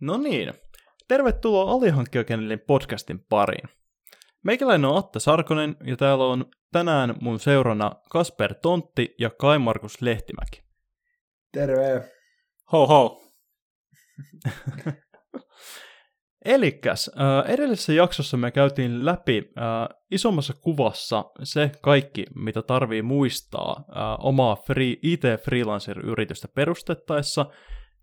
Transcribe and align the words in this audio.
No 0.00 0.16
niin, 0.16 0.54
tervetuloa 1.08 1.72
Alihankkijakennelin 1.72 2.60
podcastin 2.60 3.24
pariin. 3.28 3.68
Meikäläinen 4.44 4.90
on 4.90 4.98
Atte 4.98 5.20
Sarkonen 5.20 5.76
ja 5.84 5.96
täällä 5.96 6.24
on 6.24 6.44
tänään 6.72 7.14
mun 7.20 7.40
seurana 7.40 7.92
Kasper 8.10 8.54
Tontti 8.54 9.14
ja 9.18 9.30
Kai 9.30 9.58
Markus 9.58 10.02
Lehtimäki. 10.02 10.62
Terve. 11.52 12.10
Ho 12.72 12.86
ho. 12.86 13.22
Elikäs, 16.44 17.10
äh, 17.20 17.50
edellisessä 17.50 17.92
jaksossa 17.92 18.36
me 18.36 18.50
käytiin 18.50 19.04
läpi 19.04 19.52
äh, 19.58 19.98
isommassa 20.10 20.54
kuvassa 20.60 21.24
se 21.42 21.70
kaikki, 21.82 22.24
mitä 22.34 22.62
tarvii 22.62 23.02
muistaa 23.02 23.76
äh, 23.76 23.86
omaa 24.18 24.56
free, 24.56 24.96
IT-freelancer-yritystä 25.02 26.48
perustettaessa, 26.54 27.46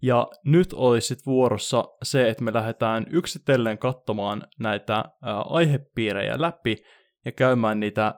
ja 0.03 0.27
nyt 0.45 0.73
olisi 0.73 1.07
sit 1.07 1.25
vuorossa 1.25 1.83
se, 2.03 2.29
että 2.29 2.43
me 2.43 2.53
lähdetään 2.53 3.05
yksitellen 3.09 3.77
katsomaan 3.77 4.47
näitä 4.59 5.03
aihepiirejä 5.49 6.41
läpi 6.41 6.83
ja 7.25 7.31
käymään 7.31 7.79
niitä 7.79 8.15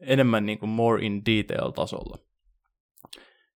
enemmän 0.00 0.46
niin 0.46 0.58
kuin 0.58 0.70
more 0.70 1.06
in 1.06 1.22
detail 1.24 1.70
tasolla. 1.70 2.18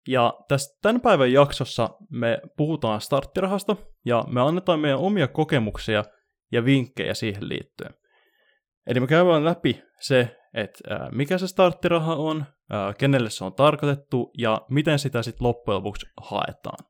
Ja 0.07 0.33
tässä 0.47 0.79
tämän 0.81 1.01
päivän 1.01 1.31
jaksossa 1.31 1.89
me 2.09 2.41
puhutaan 2.57 3.01
starttirahasta 3.01 3.75
ja 4.05 4.25
me 4.27 4.41
annetaan 4.41 4.79
meidän 4.79 4.99
omia 4.99 5.27
kokemuksia 5.27 6.03
ja 6.51 6.65
vinkkejä 6.65 7.13
siihen 7.13 7.49
liittyen. 7.49 7.93
Eli 8.87 8.99
me 8.99 9.07
käydään 9.07 9.45
läpi 9.45 9.81
se, 9.99 10.37
että 10.53 11.09
mikä 11.11 11.37
se 11.37 11.47
starttiraha 11.47 12.15
on, 12.15 12.45
kenelle 12.97 13.29
se 13.29 13.43
on 13.45 13.53
tarkoitettu 13.53 14.31
ja 14.37 14.61
miten 14.69 14.99
sitä 14.99 15.23
sitten 15.23 15.47
loppujen 15.47 15.77
lopuksi 15.77 16.05
haetaan. 16.21 16.88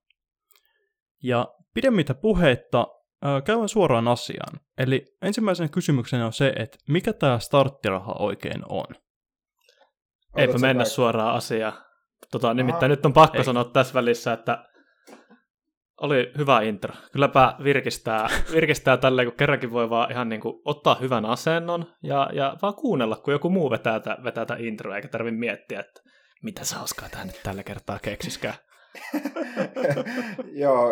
Ja 1.23 1.47
pidemmittä 1.73 2.13
puheitta 2.13 2.87
käydään 3.45 3.69
suoraan 3.69 4.07
asiaan. 4.07 4.59
Eli 4.77 5.05
ensimmäisen 5.21 5.69
kysymyksen 5.69 6.23
on 6.23 6.33
se, 6.33 6.53
että 6.55 6.77
mikä 6.89 7.13
tämä 7.13 7.39
starttiraha 7.39 8.15
oikein 8.19 8.61
on? 8.69 8.85
Eipä 10.35 10.53
mennä 10.53 10.81
vaikka? 10.81 10.93
suoraan 10.93 11.35
asiaan. 11.35 11.73
Tota, 12.31 12.53
nimittäin 12.53 12.89
nyt 12.89 13.05
on 13.05 13.13
pakko 13.13 13.37
Ei. 13.37 13.43
sanoa 13.43 13.63
tässä 13.63 13.93
välissä, 13.93 14.33
että 14.33 14.65
oli 16.01 16.31
hyvä 16.37 16.61
intro. 16.61 16.93
Kylläpä 17.11 17.55
virkistää, 17.63 18.27
virkistää 18.55 18.97
tälleen, 18.97 19.27
kun 19.27 19.37
kerrankin 19.37 19.71
voi 19.71 19.89
vaan 19.89 20.11
ihan 20.11 20.29
niin 20.29 20.41
kuin 20.41 20.61
ottaa 20.65 20.95
hyvän 20.95 21.25
asennon 21.25 21.85
ja, 22.03 22.29
ja 22.33 22.57
vaan 22.61 22.75
kuunnella, 22.75 23.15
kun 23.15 23.33
joku 23.33 23.49
muu 23.49 23.69
vetää, 23.69 23.99
tä, 23.99 24.17
vetää 24.23 24.45
tätä 24.45 24.63
introa, 24.63 24.95
eikä 24.95 25.07
tarvitse 25.07 25.37
miettiä, 25.37 25.79
että 25.79 26.01
mitä 26.43 26.65
sä 26.65 26.75
hauskaa 26.75 27.09
tähän 27.09 27.27
nyt 27.27 27.39
tällä 27.43 27.63
kertaa 27.63 27.99
keksiskään. 27.99 28.55
Joo, 30.63 30.89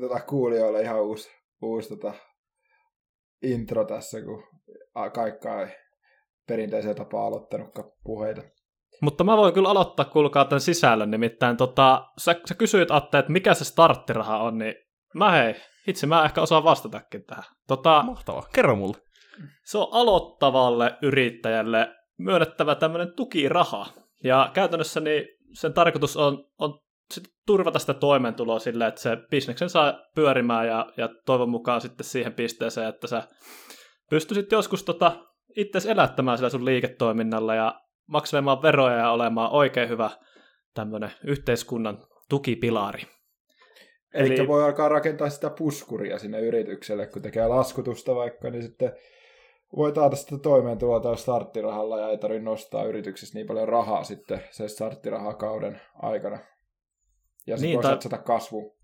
tota 0.00 0.20
kuulijoille 0.20 0.82
ihan 0.82 1.02
uusi, 1.02 1.30
uusi 1.62 1.88
tota, 1.88 2.14
intro 3.42 3.84
tässä, 3.84 4.22
kun 4.22 4.42
kaikka 5.14 5.62
ei 5.62 5.68
perinteiseen 6.46 6.96
tapaan 6.96 7.26
aloittanutkaan 7.26 7.92
puheita. 8.04 8.42
Mutta 9.02 9.24
mä 9.24 9.36
voin 9.36 9.54
kyllä 9.54 9.68
aloittaa, 9.68 10.04
kuulkaa 10.04 10.44
tämän 10.44 10.60
sisällön, 10.60 11.10
nimittäin 11.10 11.56
tota, 11.56 12.06
sä, 12.18 12.40
sä 12.48 12.54
kysyit 12.54 12.90
Atte, 12.90 13.18
että 13.18 13.32
mikä 13.32 13.54
se 13.54 13.64
starttiraha 13.64 14.38
on, 14.38 14.58
niin 14.58 14.74
mä 15.14 15.30
hei, 15.30 15.54
itse 15.86 16.06
mä 16.06 16.24
ehkä 16.24 16.42
osaan 16.42 16.64
vastatakin 16.64 17.24
tähän. 17.24 17.44
Tota, 17.68 18.02
Mahtavaa, 18.02 18.48
kerro 18.54 18.76
mulle. 18.76 18.96
Se 19.64 19.78
on 19.78 19.88
aloittavalle 19.92 20.98
yrittäjälle 21.02 21.88
myönnettävä 22.18 22.74
tämmöinen 22.74 23.12
tukiraha. 23.16 23.86
Ja 24.24 24.50
käytännössä 24.54 25.00
niin 25.00 25.24
sen 25.52 25.74
tarkoitus 25.74 26.16
on, 26.16 26.44
on 26.58 26.80
turvata 27.50 27.78
sitä 27.78 27.94
toimeentuloa 27.94 28.58
sille, 28.58 28.86
että 28.86 29.00
se 29.00 29.16
bisneksen 29.30 29.70
saa 29.70 29.94
pyörimään 30.14 30.66
ja, 30.66 30.92
ja 30.96 31.08
toivon 31.26 31.48
mukaan 31.48 31.80
sitten 31.80 32.06
siihen 32.06 32.32
pisteeseen, 32.32 32.88
että 32.88 33.06
sä 33.06 33.22
pystyisit 34.10 34.52
joskus 34.52 34.84
tota, 34.84 35.12
itse 35.56 35.90
elättämään 35.90 36.38
sillä 36.38 36.50
sun 36.50 36.64
liiketoiminnalla 36.64 37.54
ja 37.54 37.80
makselemaan 38.06 38.62
veroja 38.62 38.96
ja 38.96 39.10
olemaan 39.10 39.52
oikein 39.52 39.88
hyvä 39.88 40.10
tämmöinen 40.74 41.10
yhteiskunnan 41.24 41.98
tukipilari. 42.28 43.02
Eli, 44.14 44.34
Eli 44.34 44.48
voi 44.48 44.64
alkaa 44.64 44.88
rakentaa 44.88 45.30
sitä 45.30 45.50
puskuria 45.50 46.18
sinne 46.18 46.40
yritykselle, 46.40 47.06
kun 47.06 47.22
tekee 47.22 47.46
laskutusta 47.46 48.14
vaikka, 48.14 48.50
niin 48.50 48.62
sitten 48.62 48.92
voi 49.76 49.92
taata 49.92 50.16
sitä 50.16 50.38
toimeentuloa 50.38 51.00
tällä 51.00 51.16
starttirahalla 51.16 51.98
ja 51.98 52.08
ei 52.08 52.18
tarvitse 52.18 52.44
nostaa 52.44 52.84
yrityksessä 52.84 53.38
niin 53.38 53.46
paljon 53.46 53.68
rahaa 53.68 54.04
sitten 54.04 54.42
se 54.50 54.68
starttirahakauden 54.68 55.80
aikana. 55.94 56.38
Ja 57.46 57.56
sitten 57.56 57.68
niin, 57.68 57.76
voi 57.76 57.82
tai... 57.82 57.92
satsata 57.92 58.18
kasvuun. 58.18 58.76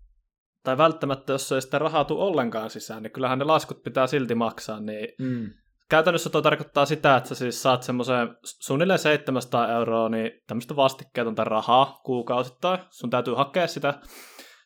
Tai 0.63 0.77
välttämättä, 0.77 1.33
jos 1.33 1.51
ei 1.51 1.61
sitä 1.61 1.79
rahaa 1.79 2.05
tule 2.05 2.23
ollenkaan 2.23 2.69
sisään, 2.69 3.03
niin 3.03 3.11
kyllähän 3.11 3.39
ne 3.39 3.45
laskut 3.45 3.83
pitää 3.83 4.07
silti 4.07 4.35
maksaa, 4.35 4.79
niin 4.79 5.09
mm 5.19 5.49
käytännössä 5.89 6.29
tuo 6.29 6.41
tarkoittaa 6.41 6.85
sitä, 6.85 7.17
että 7.17 7.29
sä 7.29 7.35
siis 7.35 7.61
saat 7.61 7.83
semmoisen 7.83 8.37
suunnilleen 8.43 8.99
700 8.99 9.71
euroa 9.71 10.09
niin 10.09 10.31
tämmöistä 10.47 10.75
vastikkeetonta 10.75 11.43
rahaa 11.43 11.99
kuukausittain. 12.03 12.79
Sun 12.89 13.09
täytyy 13.09 13.33
hakea 13.33 13.67
sitä 13.67 13.93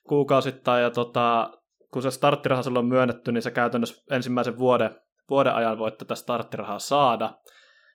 kuukausittain 0.07 0.83
ja 0.83 0.89
tota, 0.89 1.51
kun 1.93 2.01
se 2.01 2.11
starttiraha 2.11 2.63
sulla 2.63 2.79
on 2.79 2.85
myönnetty, 2.85 3.31
niin 3.31 3.41
sä 3.41 3.51
käytännössä 3.51 4.03
ensimmäisen 4.11 4.57
vuoden, 4.57 4.95
vuoden 5.29 5.55
ajan 5.55 5.77
voit 5.77 5.97
tätä 5.97 6.15
starttirahaa 6.15 6.79
saada. 6.79 7.33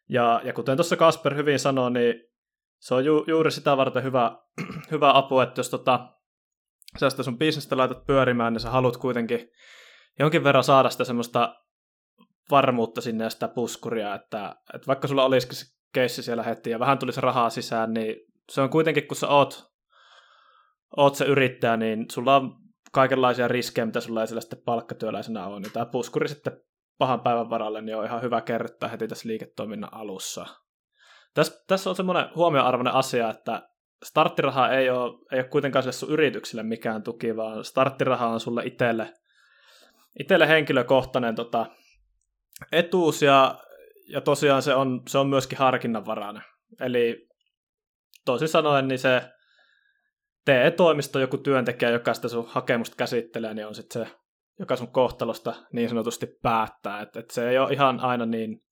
Ja, 0.08 0.40
ja 0.44 0.52
kuten 0.52 0.76
tuossa 0.76 0.96
Kasper 0.96 1.34
hyvin 1.34 1.58
sanoi, 1.58 1.90
niin 1.90 2.14
se 2.81 2.94
on 2.94 3.04
ju, 3.04 3.25
juuri 3.26 3.50
sitä 3.50 3.76
varten 3.76 4.03
hyvä, 4.03 4.38
hyvä 4.91 5.12
apu, 5.14 5.41
että 5.41 5.59
jos 5.59 5.70
tota, 5.70 6.09
sä 6.98 7.10
sitä 7.10 7.22
sun 7.22 7.38
bisnestä 7.38 7.76
laitat 7.76 8.06
pyörimään, 8.06 8.53
niin 8.53 8.60
sä 8.60 8.70
haluat 8.70 8.97
kuitenkin 8.97 9.48
jonkin 10.19 10.44
verran 10.44 10.64
saada 10.64 10.91
sitä 10.91 11.04
semmoista 11.04 11.54
varmuutta 12.50 13.00
sinne 13.00 13.25
ja 13.25 13.31
sitä 13.31 13.48
puskuria, 13.48 14.14
että, 14.14 14.56
että 14.75 14.87
vaikka 14.87 15.09
sulla 15.09 15.25
olisikin 15.25 15.56
se 15.56 15.66
keissi 15.94 16.22
siellä 16.22 16.42
heti 16.42 16.70
ja 16.70 16.78
vähän 16.78 16.98
tulisi 16.98 17.20
rahaa 17.20 17.50
sisään, 17.50 17.92
niin 17.92 18.16
se 18.53 18.60
on 18.60 18.70
kuitenkin, 18.70 19.08
kun 19.08 19.16
sä 19.16 19.28
oot, 19.28 19.64
oot 20.97 21.14
se 21.14 21.25
yrittäjä, 21.25 21.76
niin 21.76 22.06
sulla 22.12 22.37
on 22.37 22.56
kaikenlaisia 22.93 23.48
riskejä, 23.48 23.87
mitä 23.87 24.00
sulla 24.00 24.20
ei 24.20 24.26
sillä 24.26 24.41
sitten 24.41 24.62
palkkatyöläisenä 24.64 25.47
on, 25.47 25.62
niin 25.62 25.72
tämä 25.72 25.87
puskuri 25.87 26.28
sitten 26.28 26.60
pahan 26.98 27.20
päivän 27.20 27.50
varalle 27.50 27.82
niin 27.82 27.97
on 27.97 28.04
ihan 28.04 28.22
hyvä 28.22 28.41
kerryttää 28.41 28.88
heti 28.88 29.08
tässä 29.08 29.28
liiketoiminnan 29.28 29.94
alussa. 29.94 30.47
Tässä, 31.36 31.64
tässä 31.66 31.91
on 31.91 31.97
semmoinen 31.97 32.28
huomioarvoinen 32.34 32.94
asia, 32.94 33.30
että 33.30 33.69
starttiraha 34.04 34.70
ei 34.70 34.91
ole, 34.91 35.19
ei 35.32 35.38
ole 35.38 35.48
kuitenkaan 35.48 35.82
sille 35.82 35.92
sun 35.92 36.10
yrityksille 36.10 36.62
mikään 36.62 37.02
tuki, 37.02 37.36
vaan 37.36 37.64
starttiraha 37.64 38.26
on 38.26 38.41
sulle 38.41 38.62
itselle, 38.64 39.14
itselle 40.20 40.48
henkilökohtainen 40.48 41.34
tota, 41.34 41.66
etuus 42.72 43.22
ja, 43.22 43.60
ja 44.08 44.20
tosiaan 44.20 44.62
se 44.62 44.75
on, 44.75 45.02
se 45.08 45.19
on 45.19 45.28
myöskin 45.28 45.58
harkinnanvarainen. 45.58 46.42
Eli 46.80 47.28
toisin 48.25 48.48
sanoen 48.48 48.88
niin 48.88 48.98
se 48.98 49.22
TE-toimisto, 50.44 51.19
joku 51.19 51.38
työntekijä, 51.38 51.91
joka 51.91 52.14
sitä 52.14 52.28
sun 52.28 52.48
hakemusta 52.48 52.96
käsittelee, 52.96 53.54
niin 53.54 53.66
on 53.66 53.75
sitten 53.75 54.06
se, 54.06 54.12
joka 54.58 54.76
sun 54.76 54.92
kohtalosta 54.92 55.54
niin 55.72 55.88
sanotusti 55.88 56.26
päättää. 56.42 57.00
Että 57.00 57.20
et 57.20 57.30
se 57.30 57.48
ei 57.48 57.58
ole 57.58 57.72
ihan 57.72 58.00
aina 58.00 58.26
niin 58.26 58.66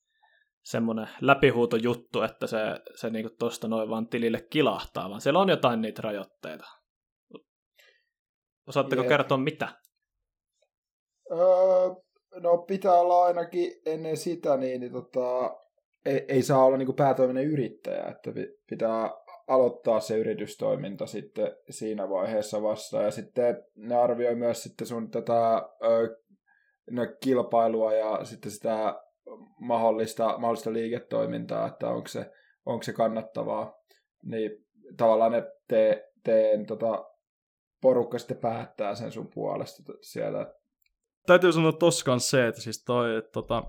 semmoinen 0.65 1.09
läpihuuto 1.21 1.77
juttu, 1.77 2.23
että 2.23 2.47
se, 2.47 2.59
se 2.95 3.11
niinku 3.11 3.35
tuosta 3.39 3.69
noin 3.69 3.89
vaan 3.91 4.09
tilille 4.09 4.41
kilahtaa, 4.51 5.11
vaan 5.11 5.21
siellä 5.21 5.41
on 5.41 5.49
jotain 5.49 5.81
niitä 5.81 6.03
rajoitteita. 6.03 6.65
Osaatteko 8.69 9.03
yeah. 9.03 9.09
kertoa 9.09 9.39
mitä? 9.39 9.69
Öö, 11.31 11.91
No 12.43 12.59
pitää 12.59 12.93
olla 12.93 13.25
ainakin 13.25 13.73
ennen 13.87 14.17
sitä, 14.17 14.57
niin, 14.57 14.81
niin 14.81 14.93
tota, 14.93 15.57
ei, 16.05 16.25
ei 16.29 16.43
saa 16.43 16.65
olla 16.65 16.77
niin 16.77 16.95
päätoiminen 16.97 17.45
yrittäjä, 17.45 18.05
että 18.05 18.31
pitää 18.71 19.11
aloittaa 19.49 20.01
se 20.01 20.19
yritystoiminta 20.19 21.07
sitten 21.07 21.57
siinä 21.71 22.11
vaiheessa 22.11 22.63
vasta. 22.63 23.03
Ja 23.03 23.11
sitten 23.11 23.65
ne 23.77 23.97
arvioi 23.97 24.35
myös 24.35 24.63
sitten 24.63 24.87
sun 24.87 25.11
tätä 25.11 25.69
ö, 25.85 26.17
no, 26.91 27.03
kilpailua 27.21 27.95
ja 27.95 28.25
sitten 28.25 28.51
sitä 28.51 28.95
mahdollista, 29.61 30.39
mahdollista 30.39 30.73
liiketoimintaa, 30.73 31.67
että 31.67 31.89
onko 31.89 32.09
se, 32.09 32.33
onko 32.67 32.83
se 32.83 32.93
kannattavaa. 32.93 33.75
Niin 34.23 34.51
tavallaan 34.97 35.33
ne 35.33 35.43
te, 35.69 36.11
teen, 36.25 36.67
tota, 36.67 37.05
porukka 37.81 38.19
sitten 38.19 38.37
päättää 38.37 38.95
sen 38.95 39.13
sun 39.13 39.31
puolesta 39.35 39.83
siellä, 40.01 40.55
täytyy 41.27 41.53
sanoa 41.53 41.73
tossa 41.73 42.19
se, 42.19 42.47
että 42.47 42.61
siis 42.61 42.85
toi, 42.85 43.17
että 43.17 43.31
tota, 43.33 43.65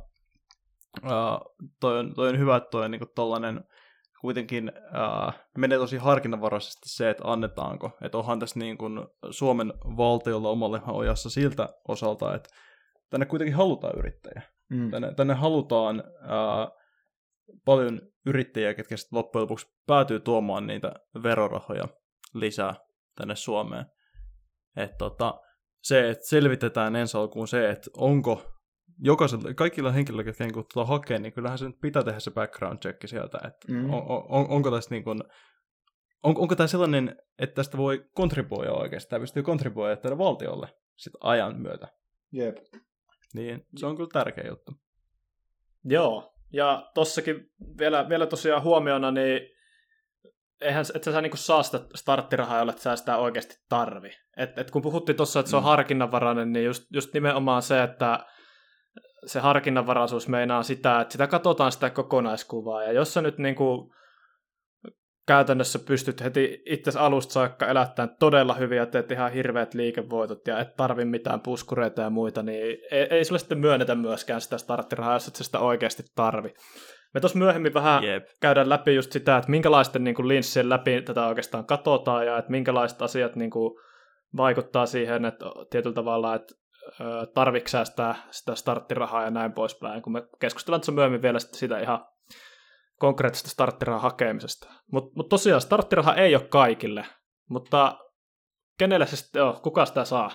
uh, 1.04 1.56
toi, 1.80 2.00
on, 2.00 2.14
toi 2.14 2.30
on 2.30 2.40
hyvä, 2.40 2.56
että 2.56 2.70
toi 2.70 2.86
on 2.86 2.92
niinku 2.92 3.06
tollanen, 3.16 3.64
kuitenkin 4.22 4.72
uh, 4.76 5.34
menee 5.58 5.78
tosi 5.78 5.98
harkinnanvaraisesti 5.98 6.90
se, 6.90 7.10
että 7.10 7.24
annetaanko. 7.26 7.92
Että 8.02 8.18
onhan 8.18 8.40
tässä 8.40 8.60
niin 8.60 8.78
kuin 8.78 9.00
Suomen 9.32 9.74
valtiolla 9.98 10.50
omalle 10.50 10.82
ojassa 10.88 11.30
siltä 11.30 11.70
osalta, 11.88 12.36
että 12.36 12.50
tänne 13.10 13.26
kuitenkin 13.26 13.56
halutaan 13.56 13.98
yrittäjä. 13.98 14.42
Mm. 14.70 14.92
Tänne, 14.92 15.14
tänne 15.14 15.34
halutaan 15.34 16.04
uh, 16.08 16.80
paljon 17.66 18.02
yrittäjiä, 18.26 18.74
ketkä 18.74 18.98
sitten 18.98 19.18
loppujen 19.18 19.42
lopuksi 19.42 19.68
päätyy 19.88 20.20
tuomaan 20.20 20.68
niitä 20.68 20.94
verorahoja 21.24 21.84
lisää 22.34 22.76
tänne 23.16 23.36
Suomeen. 23.36 23.86
Että 24.78 24.98
tota, 24.98 25.42
se, 25.84 26.10
että 26.10 26.28
selvitetään 26.28 26.96
ensi 26.96 27.18
alkuun 27.18 27.48
se, 27.48 27.70
että 27.70 27.92
onko 27.98 28.56
jokaisella, 29.00 29.54
kaikilla 29.54 29.92
henkilöillä, 29.92 30.30
jotka 30.30 30.44
niin 30.44 30.54
tuota 30.54 30.86
hakee, 30.86 31.20
niin 31.20 31.34
kyllähän 31.34 31.58
se 31.58 31.66
nyt 31.66 31.82
pitää 31.82 32.04
tehdä 32.04 32.20
se 32.20 32.32
background 32.32 32.80
check 32.80 33.08
sieltä, 33.08 33.38
että 33.38 33.72
mm. 33.72 33.94
on, 33.94 34.04
on, 34.08 34.50
onko 34.50 34.72
tästä 34.72 34.96
niin 34.96 35.04
kuin, 35.04 35.20
on, 36.24 36.38
onko 36.38 36.56
tämä 36.56 36.68
sellainen, 36.68 37.16
että 37.40 37.56
tästä 37.56 37.78
voi 37.78 38.06
kontribuoida 38.14 38.72
oikeasti, 38.72 39.10
tämä 39.10 39.20
pystyy 39.20 39.44
kontribuoida 39.44 39.96
tälle 39.96 40.18
valtiolle 40.18 40.68
sit 40.96 41.14
ajan 41.20 41.62
myötä. 41.62 41.88
Jep. 42.32 42.58
Niin, 43.36 43.66
se 43.76 43.86
on 43.86 43.96
kyllä 43.96 44.10
tärkeä 44.14 44.48
juttu. 44.48 44.72
Joo, 45.84 46.34
ja 46.54 46.92
tossakin 46.94 47.52
vielä, 47.80 48.10
vielä 48.10 48.28
tosiaan 48.28 48.64
huomiona, 48.64 49.12
niin 49.12 49.42
eihän, 50.62 50.86
et 50.96 51.04
sä 51.04 51.22
niinku 51.22 51.38
saa 51.38 51.64
sitä 51.64 51.80
starttirahaa, 51.96 52.60
jolle 52.60 52.74
sä 52.78 52.96
sitä 52.96 53.18
oikeasti 53.18 53.56
tarvi. 53.70 54.12
Et, 54.38 54.58
et 54.58 54.72
kun 54.72 54.82
puhuttiin 54.82 55.16
tuossa, 55.16 55.40
että 55.40 55.50
se 55.50 55.56
on 55.56 55.64
mm. 55.64 55.68
harkinnanvarainen, 55.68 56.54
niin 56.54 56.66
just, 56.66 56.84
just 56.94 57.14
nimenomaan 57.14 57.62
se, 57.62 57.84
että 57.84 58.26
se 59.26 59.40
harkinnanvaraisuus 59.40 60.28
meinaa 60.28 60.64
sitä, 60.64 61.02
että 61.02 61.12
sitä 61.12 61.28
katsotaan 61.28 61.72
sitä 61.72 61.90
kokonaiskuvaa, 61.90 62.84
ja 62.84 62.92
jos 62.92 63.14
sä 63.14 63.22
nyt 63.22 63.38
niinku 63.38 63.94
käytännössä 65.28 65.80
pystyt 65.80 66.24
heti 66.24 66.64
itse 66.66 67.00
alusta 67.00 67.34
saakka 67.34 67.68
elättämään 67.68 68.16
todella 68.20 68.54
hyviä 68.54 68.82
ja 68.82 68.86
teet 68.86 69.12
ihan 69.12 69.32
hirveät 69.32 69.74
liikevoitot 69.74 70.48
ja 70.48 70.60
et 70.60 70.76
tarvi 70.76 71.06
mitään 71.06 71.42
puskureita 71.42 72.02
ja 72.02 72.10
muita, 72.10 72.44
niin 72.44 72.78
ei, 72.92 73.08
ei 73.10 73.26
sulle 73.26 73.40
sitten 73.40 73.58
myönnetä 73.58 73.96
myöskään 73.96 74.42
sitä 74.42 74.58
starttirahaa, 74.58 75.14
jos 75.14 75.28
et 75.28 75.36
sitä 75.36 75.60
oikeasti 75.60 76.04
tarvi. 76.16 76.54
Me 77.14 77.20
tuossa 77.20 77.38
myöhemmin 77.38 77.74
vähän 77.74 78.04
Jep. 78.04 78.28
käydään 78.42 78.70
läpi 78.70 78.96
just 78.96 79.12
sitä, 79.12 79.38
että 79.38 79.52
minkälaisten 79.52 80.04
niin 80.04 80.16
kuin 80.16 80.28
linssien 80.28 80.70
läpi 80.70 81.02
tätä 81.02 81.28
oikeastaan 81.28 81.66
katsotaan 81.66 82.26
ja 82.26 82.38
että 82.38 82.52
minkälaiset 82.52 83.02
asiat 83.02 83.36
niin 83.36 83.50
kuin, 83.50 83.80
vaikuttaa 84.38 84.86
siihen, 84.86 85.26
että 85.26 85.46
tietyllä 85.70 85.94
tavalla, 85.94 86.36
että 86.36 86.56
tarvitsee 87.34 87.86
sitä, 87.86 88.16
sitä 88.32 88.56
starttirahaa 88.56 89.24
ja 89.24 89.32
näin 89.32 89.54
poispäin, 89.54 90.02
kun 90.02 90.14
me 90.14 90.24
keskustellaan 90.40 90.82
tuossa 90.82 90.92
myöhemmin 90.92 91.22
vielä 91.22 91.40
sitä 91.40 91.80
ihan 91.80 92.06
konkreettista 93.00 93.50
starttirahan 93.50 94.02
hakemisesta. 94.02 94.74
Mutta 94.92 95.12
mut 95.16 95.30
tosiaan 95.30 95.62
starttiraha 95.62 96.16
ei 96.16 96.36
ole 96.36 96.48
kaikille, 96.48 97.06
mutta 97.50 98.00
kenelle 98.78 99.08
se 99.08 99.16
sitten 99.16 99.44
on? 99.44 99.62
Kuka 99.62 99.86
sitä 99.86 100.06
saa? 100.06 100.32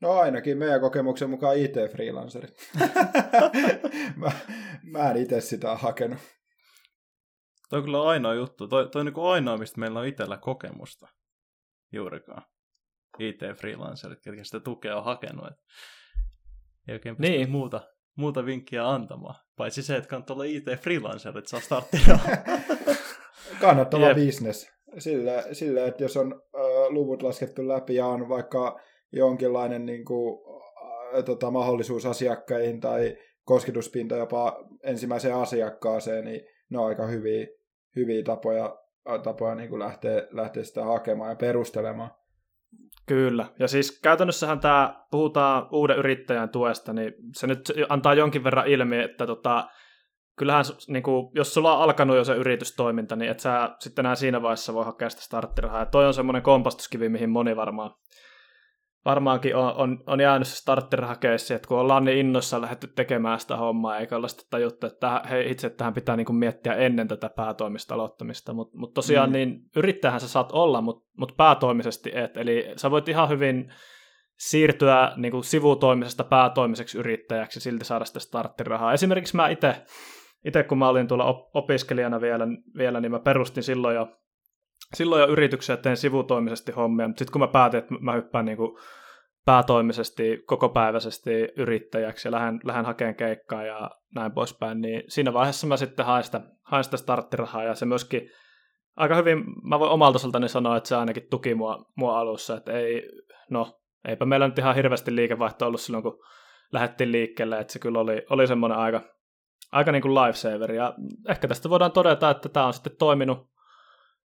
No 0.00 0.12
ainakin 0.12 0.58
meidän 0.58 0.80
kokemuksen 0.80 1.30
mukaan 1.30 1.56
IT-freelancerit. 1.56 2.70
mä, 4.16 4.32
mä 4.82 5.10
en 5.10 5.16
itse 5.16 5.40
sitä 5.40 5.76
hakenut. 5.76 6.18
Toi 7.68 7.78
on 7.78 7.84
kyllä 7.84 8.02
ainoa 8.02 8.34
juttu. 8.34 8.68
Toi, 8.68 8.88
toi 8.88 9.00
on 9.00 9.06
niin 9.06 9.26
ainoa, 9.30 9.56
mistä 9.56 9.80
meillä 9.80 10.00
on 10.00 10.06
itsellä 10.06 10.38
kokemusta 10.38 11.08
juurikaan. 11.92 12.42
IT-freelancerit, 13.18 14.20
ketkä 14.22 14.44
sitä 14.44 14.60
tukea 14.60 14.96
on 14.96 15.04
hakenut. 15.04 15.46
Et 15.46 15.56
ei 16.88 16.94
oikein 16.94 17.16
niin. 17.18 17.50
muuta 17.50 17.80
muuta 18.16 18.44
vinkkiä 18.46 18.88
antamaan. 18.88 19.34
Paitsi 19.56 19.82
se, 19.82 19.96
että 19.96 20.08
kannattaa 20.08 20.34
olla 20.34 20.44
IT-freelancer, 20.44 21.38
että 21.38 21.50
saa 21.50 21.60
starttirahaa. 21.60 22.36
Kannattava 23.60 24.06
yep. 24.06 24.26
business. 24.26 24.70
Sillä, 24.98 25.44
sillä, 25.52 25.86
että 25.86 26.04
jos 26.04 26.16
on 26.16 26.32
äh, 26.32 26.60
luvut 26.88 27.22
laskettu 27.22 27.68
läpi 27.68 27.94
ja 27.94 28.06
on 28.06 28.28
vaikka 28.28 28.80
jonkinlainen 29.12 29.86
niin 29.86 30.04
kuin, 30.04 30.38
äh, 31.16 31.24
tota, 31.24 31.50
mahdollisuus 31.50 32.06
asiakkaihin 32.06 32.80
tai 32.80 33.16
kosketuspinta 33.44 34.16
jopa 34.16 34.64
ensimmäiseen 34.82 35.34
asiakkaaseen, 35.34 36.24
niin 36.24 36.40
ne 36.70 36.78
on 36.78 36.86
aika 36.86 37.06
hyviä, 37.06 37.46
hyviä 37.96 38.22
tapoja, 38.22 38.76
tapoja 39.22 39.54
niin 39.54 39.68
kuin 39.68 39.78
lähteä, 39.78 40.26
lähteä 40.30 40.64
sitä 40.64 40.84
hakemaan 40.84 41.30
ja 41.30 41.36
perustelemaan. 41.36 42.10
Kyllä, 43.06 43.46
ja 43.58 43.68
siis 43.68 44.00
käytännössähän 44.02 44.60
tämä, 44.60 45.04
puhutaan 45.10 45.68
uuden 45.72 45.96
yrittäjän 45.96 46.48
tuesta, 46.48 46.92
niin 46.92 47.12
se 47.36 47.46
nyt 47.46 47.72
antaa 47.88 48.14
jonkin 48.14 48.44
verran 48.44 48.66
ilmi, 48.66 48.98
että 48.98 49.26
tota, 49.26 49.68
kyllähän 50.38 50.64
niin 50.88 51.02
kuin, 51.02 51.30
jos 51.34 51.54
sulla 51.54 51.76
on 51.76 51.82
alkanut 51.82 52.16
jo 52.16 52.24
se 52.24 52.34
yritystoiminta, 52.34 53.16
niin 53.16 53.30
et 53.30 53.40
sä 53.40 53.70
sitten 53.78 54.02
enää 54.02 54.14
siinä 54.14 54.42
vaiheessa 54.42 54.74
voi 54.74 54.84
hakea 54.84 55.10
sitä 55.10 55.22
starttirahaa. 55.22 55.80
Ja 55.80 55.86
toi 55.86 56.06
on 56.06 56.14
semmoinen 56.14 56.42
kompastuskivi, 56.42 57.08
mihin 57.08 57.30
moni 57.30 57.56
varmaan 57.56 57.90
varmaankin 59.06 59.56
on, 59.56 59.74
on, 59.76 59.98
on 60.06 60.20
jäänyt 60.20 60.48
se 60.48 60.56
starttirahakeissi, 60.56 61.54
että 61.54 61.68
kun 61.68 61.78
ollaan 61.78 62.04
niin 62.04 62.18
innoissaan 62.18 62.62
lähdetty 62.62 62.86
tekemään 62.86 63.40
sitä 63.40 63.56
hommaa, 63.56 63.98
eikä 63.98 64.16
olla 64.16 64.28
sitten 64.28 64.46
tajuttu, 64.50 64.86
että 64.86 65.22
hei, 65.30 65.50
itse 65.50 65.70
tähän 65.70 65.94
pitää 65.94 66.16
niin 66.16 66.24
kuin 66.24 66.36
miettiä 66.36 66.74
ennen 66.74 67.08
tätä 67.08 67.30
päätoimista 67.36 67.94
aloittamista, 67.94 68.52
mutta 68.52 68.78
mut 68.78 68.94
tosiaan 68.94 69.30
mm. 69.30 69.32
niin 69.32 69.60
yrittäjähän 69.76 70.20
sä 70.20 70.28
saat 70.28 70.52
olla, 70.52 70.80
mutta 70.80 71.10
mut 71.18 71.36
päätoimisesti 71.36 72.10
et, 72.14 72.36
eli 72.36 72.72
sä 72.76 72.90
voit 72.90 73.08
ihan 73.08 73.28
hyvin 73.28 73.72
siirtyä 74.38 75.12
niin 75.16 75.32
kuin 75.32 75.44
sivutoimisesta 75.44 76.24
päätoimiseksi 76.24 76.98
yrittäjäksi 76.98 77.56
ja 77.56 77.60
silti 77.60 77.84
saada 77.84 78.04
sitä 78.04 78.20
starttirahaa. 78.20 78.92
Esimerkiksi 78.92 79.36
mä 79.36 79.48
itse, 79.48 79.74
itse 80.44 80.62
kun 80.62 80.78
mä 80.78 80.88
olin 80.88 81.08
tuolla 81.08 81.24
op- 81.24 81.56
opiskelijana 81.56 82.20
vielä, 82.20 82.46
vielä, 82.78 83.00
niin 83.00 83.12
mä 83.12 83.18
perustin 83.18 83.62
silloin 83.62 83.96
jo 83.96 84.08
silloin 84.94 85.20
jo 85.20 85.28
yrityksiä 85.28 85.76
tein 85.76 85.96
sivutoimisesti 85.96 86.72
hommia, 86.72 87.08
mutta 87.08 87.18
sitten 87.18 87.32
kun 87.32 87.40
mä 87.40 87.48
päätin, 87.48 87.78
että 87.78 87.94
mä 88.00 88.12
hyppään 88.12 88.44
niin 88.44 88.56
kuin 88.56 88.78
päätoimisesti, 89.44 90.42
kokopäiväisesti 90.46 91.30
yrittäjäksi 91.56 92.28
ja 92.28 92.32
lähden, 92.32 92.60
lähden 92.64 92.84
hakemaan 92.84 93.14
keikkaa 93.14 93.62
ja 93.62 93.90
näin 94.14 94.32
poispäin, 94.32 94.80
niin 94.80 95.02
siinä 95.08 95.32
vaiheessa 95.32 95.66
mä 95.66 95.76
sitten 95.76 96.06
hain 96.06 96.24
sitä, 96.24 96.40
hain 96.62 96.84
sitä 96.84 96.96
starttirahaa 96.96 97.64
ja 97.64 97.74
se 97.74 97.86
myöskin 97.86 98.30
aika 98.96 99.16
hyvin, 99.16 99.44
mä 99.62 99.78
voin 99.78 99.90
omalta 99.90 100.16
osaltani 100.16 100.48
sanoa, 100.48 100.76
että 100.76 100.88
se 100.88 100.96
ainakin 100.96 101.26
tuki 101.30 101.54
mua, 101.54 101.84
mua 101.96 102.18
alussa, 102.18 102.56
että 102.56 102.72
ei, 102.72 103.02
no, 103.50 103.80
eipä 104.08 104.24
meillä 104.24 104.48
nyt 104.48 104.58
ihan 104.58 104.74
hirveästi 104.74 105.16
liikevaihto 105.16 105.66
ollut 105.66 105.80
silloin, 105.80 106.02
kun 106.02 106.18
lähdettiin 106.72 107.12
liikkeelle, 107.12 107.58
että 107.58 107.72
se 107.72 107.78
kyllä 107.78 108.00
oli, 108.00 108.22
oli 108.30 108.46
semmoinen 108.46 108.78
aika, 108.78 109.00
aika 109.72 109.92
niin 109.92 110.02
kuin 110.02 110.14
lifesaver, 110.14 110.72
ja 110.72 110.94
ehkä 111.28 111.48
tästä 111.48 111.70
voidaan 111.70 111.92
todeta, 111.92 112.30
että 112.30 112.48
tämä 112.48 112.66
on 112.66 112.72
sitten 112.72 112.96
toiminut, 112.98 113.38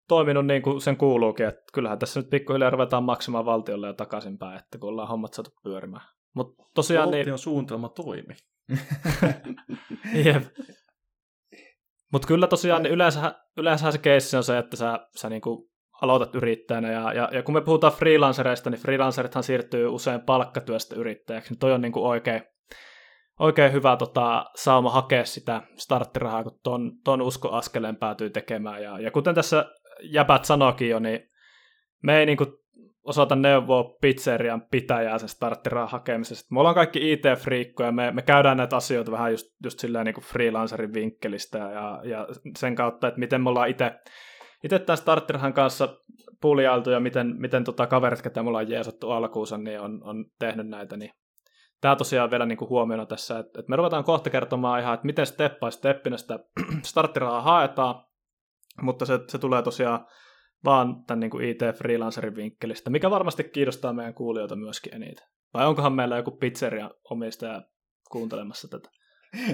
toiminut 0.08 0.46
niin 0.46 0.62
kuin 0.62 0.82
sen 0.82 0.98
kuuluukin, 0.98 1.46
että 1.46 1.62
kyllähän 1.74 2.00
tässä 2.00 2.20
nyt 2.20 2.30
pikkuhiljaa 2.30 2.70
ruvetaan 2.70 3.04
maksamaan 3.04 3.46
valtiolle 3.46 3.88
ja 3.88 3.94
takaisinpäin, 3.94 4.60
että 4.60 4.78
kun 4.78 4.90
ollaan 4.90 5.08
hommat 5.08 5.34
saatu 5.34 5.52
pyörimään. 5.64 6.06
Mutta 6.36 6.64
tosiaan 6.76 7.08
Valtion 7.08 7.26
niin... 7.26 7.38
suunnitelma 7.38 7.90
toimi. 7.90 8.34
Jep. 10.26 10.44
Mutta 12.12 12.28
kyllä 12.28 12.48
tosiaan 12.48 12.84
niin 12.84 12.94
yleensä, 12.94 13.36
yleensähän 13.58 13.94
se 13.94 13.98
keissi 13.98 14.38
on 14.38 14.44
se, 14.44 14.58
että 14.58 14.78
sä, 14.78 15.08
sä 15.16 15.30
niin 15.30 15.42
kuin 15.42 15.72
aloitat 16.02 16.36
yrittäjänä, 16.36 16.92
ja, 16.92 17.14
ja, 17.14 17.30
ja 17.32 17.44
kun 17.44 17.54
me 17.54 17.62
puhutaan 17.62 17.94
freelancereista, 17.94 18.70
niin 18.70 18.82
freelancerithan 18.82 19.44
siirtyy 19.44 19.88
usein 19.88 20.22
palkkatyöstä 20.22 20.96
yrittäjäksi, 20.96 21.52
niin 21.52 21.60
toi 21.60 21.72
on 21.72 21.82
niin 21.82 21.92
kuin 21.92 22.06
oikein, 22.06 22.42
oikein 23.40 23.72
hyvä 23.72 23.98
tota, 23.98 24.46
sauma 24.56 24.92
hakea 24.92 25.26
sitä 25.26 25.62
starttirahaa, 25.78 26.44
kun 26.44 26.60
ton, 26.64 26.92
ton 27.04 27.22
uskoaskeleen 27.22 27.96
päätyy 27.96 28.30
tekemään. 28.30 28.84
Ja, 28.84 29.00
ja 29.00 29.12
kuten 29.12 29.36
tässä 29.36 29.66
jäbät 30.02 30.46
sanoikin 30.46 30.90
jo, 30.90 31.00
niin 31.00 31.30
me 32.04 32.20
ei 32.20 32.26
niinku 32.26 32.46
osata 33.04 33.36
neuvoa 33.36 33.84
pizzerian 34.02 34.62
pitäjää 34.72 35.18
sen 35.18 35.30
starttirahan 35.30 35.90
hakemisesta. 35.90 36.48
Me 36.52 36.60
ollaan 36.60 36.76
kaikki 36.76 37.12
IT-friikkoja, 37.12 37.92
me, 37.92 38.12
me 38.12 38.22
käydään 38.22 38.58
näitä 38.58 38.76
asioita 38.76 39.12
vähän 39.12 39.32
just, 39.32 39.48
just 39.64 39.80
silleen 39.80 40.06
niin 40.06 40.22
freelancerin 40.22 40.94
vinkkelistä 40.94 41.58
ja, 41.58 42.02
ja 42.04 42.28
sen 42.58 42.76
kautta, 42.76 43.08
että 43.08 43.20
miten 43.20 43.42
me 43.42 43.50
ollaan 43.50 43.70
itse 43.70 43.92
itse 44.64 44.80
tämän 44.80 44.98
starttirahan 44.98 45.54
kanssa 45.54 45.98
puljailtu 46.42 46.90
ja 46.90 47.00
miten, 47.00 47.36
miten 47.38 47.64
tota 47.64 47.88
kaverit, 47.88 48.22
ketä 48.22 48.44
me 48.44 48.50
ollaan 48.50 48.70
jeesattu 48.70 49.12
alkuunsa, 49.12 49.58
niin 49.58 49.80
on, 49.80 50.04
on 50.04 50.26
tehnyt 50.40 50.68
näitä, 50.68 50.98
niin 50.98 51.12
tämä 51.82 51.96
tosiaan 51.96 52.32
vielä 52.32 52.46
niin 52.46 52.58
kuin 52.58 52.70
huomiona 52.70 53.06
tässä, 53.06 53.40
että, 53.40 53.60
että 53.60 53.70
me 53.70 53.76
ruvetaan 53.76 54.04
kohta 54.04 54.30
kertomaan 54.30 54.82
ihan, 54.82 54.94
että 54.94 55.06
miten 55.06 55.26
step 55.26 55.60
by 55.60 55.72
stepinä 55.72 56.18
sitä 56.18 56.40
starttirahaa 56.84 57.42
haetaan, 57.42 58.04
mutta 58.82 59.06
se, 59.06 59.20
se 59.28 59.38
tulee 59.38 59.62
tosiaan 59.62 60.06
vaan 60.66 61.04
tämän 61.08 61.20
niin 61.20 61.32
kuin 61.32 61.46
IT-freelancerin 61.46 62.36
vinkkelistä, 62.36 62.90
mikä 62.90 63.10
varmasti 63.10 63.44
kiinnostaa 63.44 63.94
meidän 63.94 64.14
kuulijoita 64.14 64.56
myöskin 64.56 64.96
eniten. 64.96 65.26
Vai 65.54 65.68
onkohan 65.68 65.94
meillä 65.94 66.18
joku 66.18 66.32
pizzeria 66.32 66.92
omistaja 67.10 67.62
kuuntelemassa 68.12 68.68
tätä? 68.68 68.90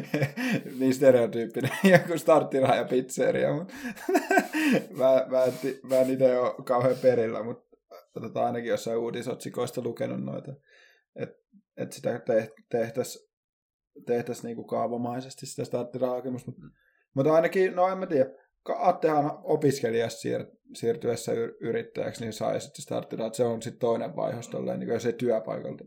niin 0.79 0.93
stereotyyppinen 0.93 1.71
joku 1.93 2.17
starttiraha 2.17 2.75
ja 2.75 2.85
pizzeria, 2.85 3.53
mutta 3.53 3.73
mä, 4.99 5.25
mä, 5.27 5.43
en, 5.43 5.53
mä 5.89 5.95
en 5.95 6.09
itse 6.09 6.39
ole 6.39 6.65
kauhean 6.65 6.97
perillä, 7.01 7.43
mutta 7.43 7.77
tota, 8.21 8.45
ainakin 8.45 8.69
jossain 8.69 8.97
uudisotsikoista 8.97 9.81
lukenut 9.81 10.23
noita, 10.23 10.51
että 11.15 11.35
et 11.77 11.91
sitä 11.91 12.21
tehtäisiin 12.69 13.27
tehtäisi 14.05 14.47
niinku 14.47 14.63
kaavamaisesti 14.63 15.45
sitä 15.45 15.65
starttirahakemusta, 15.65 16.51
mutta, 16.51 16.67
mutta 17.15 17.33
ainakin, 17.33 17.75
no 17.75 17.87
en 17.87 17.97
mä 17.97 18.05
tiedä, 18.05 18.29
Attehan 18.77 19.39
opiskelijasta 19.43 20.19
siir- 20.19 20.57
siirtyessä 20.73 21.31
yrittäjäksi, 21.61 22.21
niin 22.21 22.33
sai 22.33 22.61
sitten 22.61 22.81
starttirahat. 22.81 23.33
Se 23.33 23.43
on 23.43 23.61
sitten 23.61 23.79
toinen 23.79 24.15
vaihe, 24.15 24.39
tolleen, 24.51 24.79
niin 24.79 24.99
se 24.99 25.11
työpaikalta 25.11 25.85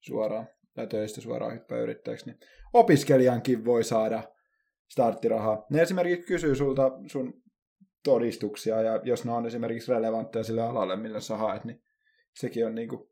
suoraan 0.00 0.48
tai 0.74 0.86
töistä 0.86 1.20
suoraan 1.20 1.54
hyppää 1.54 1.78
yrittäjäksi, 1.78 2.26
niin 2.26 2.38
opiskelijankin 2.72 3.64
voi 3.64 3.84
saada 3.84 4.22
starttirahaa. 4.90 5.66
Ne 5.70 5.82
esimerkiksi 5.82 6.26
kysyy 6.26 6.54
sulta 6.54 6.90
sun 7.06 7.42
todistuksia, 8.04 8.82
ja 8.82 9.00
jos 9.04 9.24
ne 9.24 9.32
on 9.32 9.46
esimerkiksi 9.46 9.92
relevantteja 9.92 10.44
sille 10.44 10.62
alalle, 10.62 10.96
millä 10.96 11.20
sä 11.20 11.36
haet, 11.36 11.64
niin 11.64 11.82
sekin 12.34 12.66
on 12.66 12.74
niin 12.74 12.88
kuin 12.88 13.08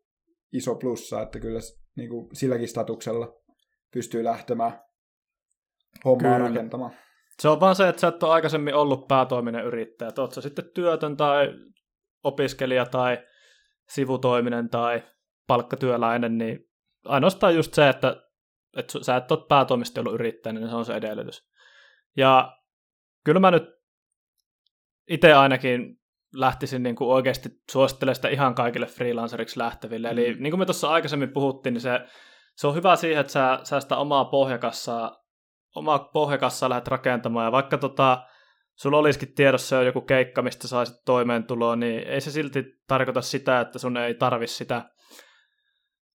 iso 0.52 0.75
plussa, 0.75 1.23
että 1.23 1.40
kyllä 1.40 1.61
niin 1.96 2.11
kuin 2.11 2.28
silläkin 2.32 2.68
statuksella 2.68 3.40
pystyy 3.92 4.25
lähtemään 4.25 4.80
hommaa 6.04 6.37
kyllä. 6.37 6.49
rakentamaan. 6.49 6.92
Se 7.38 7.48
on 7.48 7.60
vaan 7.60 7.76
se, 7.76 7.88
että 7.88 8.00
sä 8.00 8.08
et 8.08 8.22
ole 8.22 8.32
aikaisemmin 8.32 8.74
ollut 8.74 9.08
päätoiminen 9.08 9.64
yrittäjä. 9.64 10.10
Oot 10.18 10.32
sä 10.32 10.40
sitten 10.40 10.70
työtön 10.74 11.16
tai 11.16 11.54
opiskelija 12.24 12.86
tai 12.86 13.18
sivutoiminen 13.88 14.68
tai 14.68 15.02
palkkatyöläinen, 15.46 16.38
niin 16.38 16.60
ainoastaan 17.04 17.54
just 17.54 17.74
se, 17.74 17.88
että, 17.88 18.22
että 18.76 18.98
sä 19.02 19.16
et 19.16 19.32
ole 19.32 19.46
päätoimisesti 19.48 20.00
ollut 20.00 20.14
yrittäjä, 20.14 20.52
niin 20.52 20.68
se 20.68 20.76
on 20.76 20.84
se 20.84 20.94
edellytys. 20.94 21.48
Ja 22.16 22.56
kyllä 23.24 23.40
mä 23.40 23.50
nyt 23.50 23.64
itse 25.08 25.32
ainakin 25.32 25.96
lähtisin 26.34 26.82
niin 26.82 26.96
kuin 26.96 27.10
oikeasti 27.10 27.48
suosittelemaan 27.70 28.14
sitä 28.14 28.28
ihan 28.28 28.54
kaikille 28.54 28.86
freelanceriksi 28.86 29.58
lähteville. 29.58 30.08
Mm. 30.08 30.12
Eli 30.12 30.34
niin 30.34 30.50
kuin 30.50 30.58
me 30.58 30.66
tuossa 30.66 30.88
aikaisemmin 30.88 31.32
puhuttiin, 31.32 31.72
niin 31.72 31.80
se, 31.80 32.00
se 32.56 32.66
on 32.66 32.74
hyvä 32.74 32.96
siihen, 32.96 33.20
että 33.20 33.32
sä, 33.32 33.60
sä 33.62 33.80
sitä 33.80 33.96
omaa 33.96 34.24
pohjakassaa, 34.24 35.23
omaa 35.74 35.98
pohjakassaa 35.98 36.68
lähdet 36.68 36.88
rakentamaan. 36.88 37.44
Ja 37.44 37.52
vaikka 37.52 37.78
tota, 37.78 38.22
sulla 38.74 38.98
olisikin 38.98 39.34
tiedossa 39.34 39.76
jo 39.76 39.82
joku 39.82 40.00
keikka, 40.00 40.42
mistä 40.42 40.68
saisit 40.68 41.04
toimeentuloa, 41.04 41.76
niin 41.76 42.08
ei 42.08 42.20
se 42.20 42.30
silti 42.30 42.64
tarkoita 42.88 43.22
sitä, 43.22 43.60
että 43.60 43.78
sun 43.78 43.96
ei 43.96 44.14
tarvi 44.14 44.46
sitä, 44.46 44.90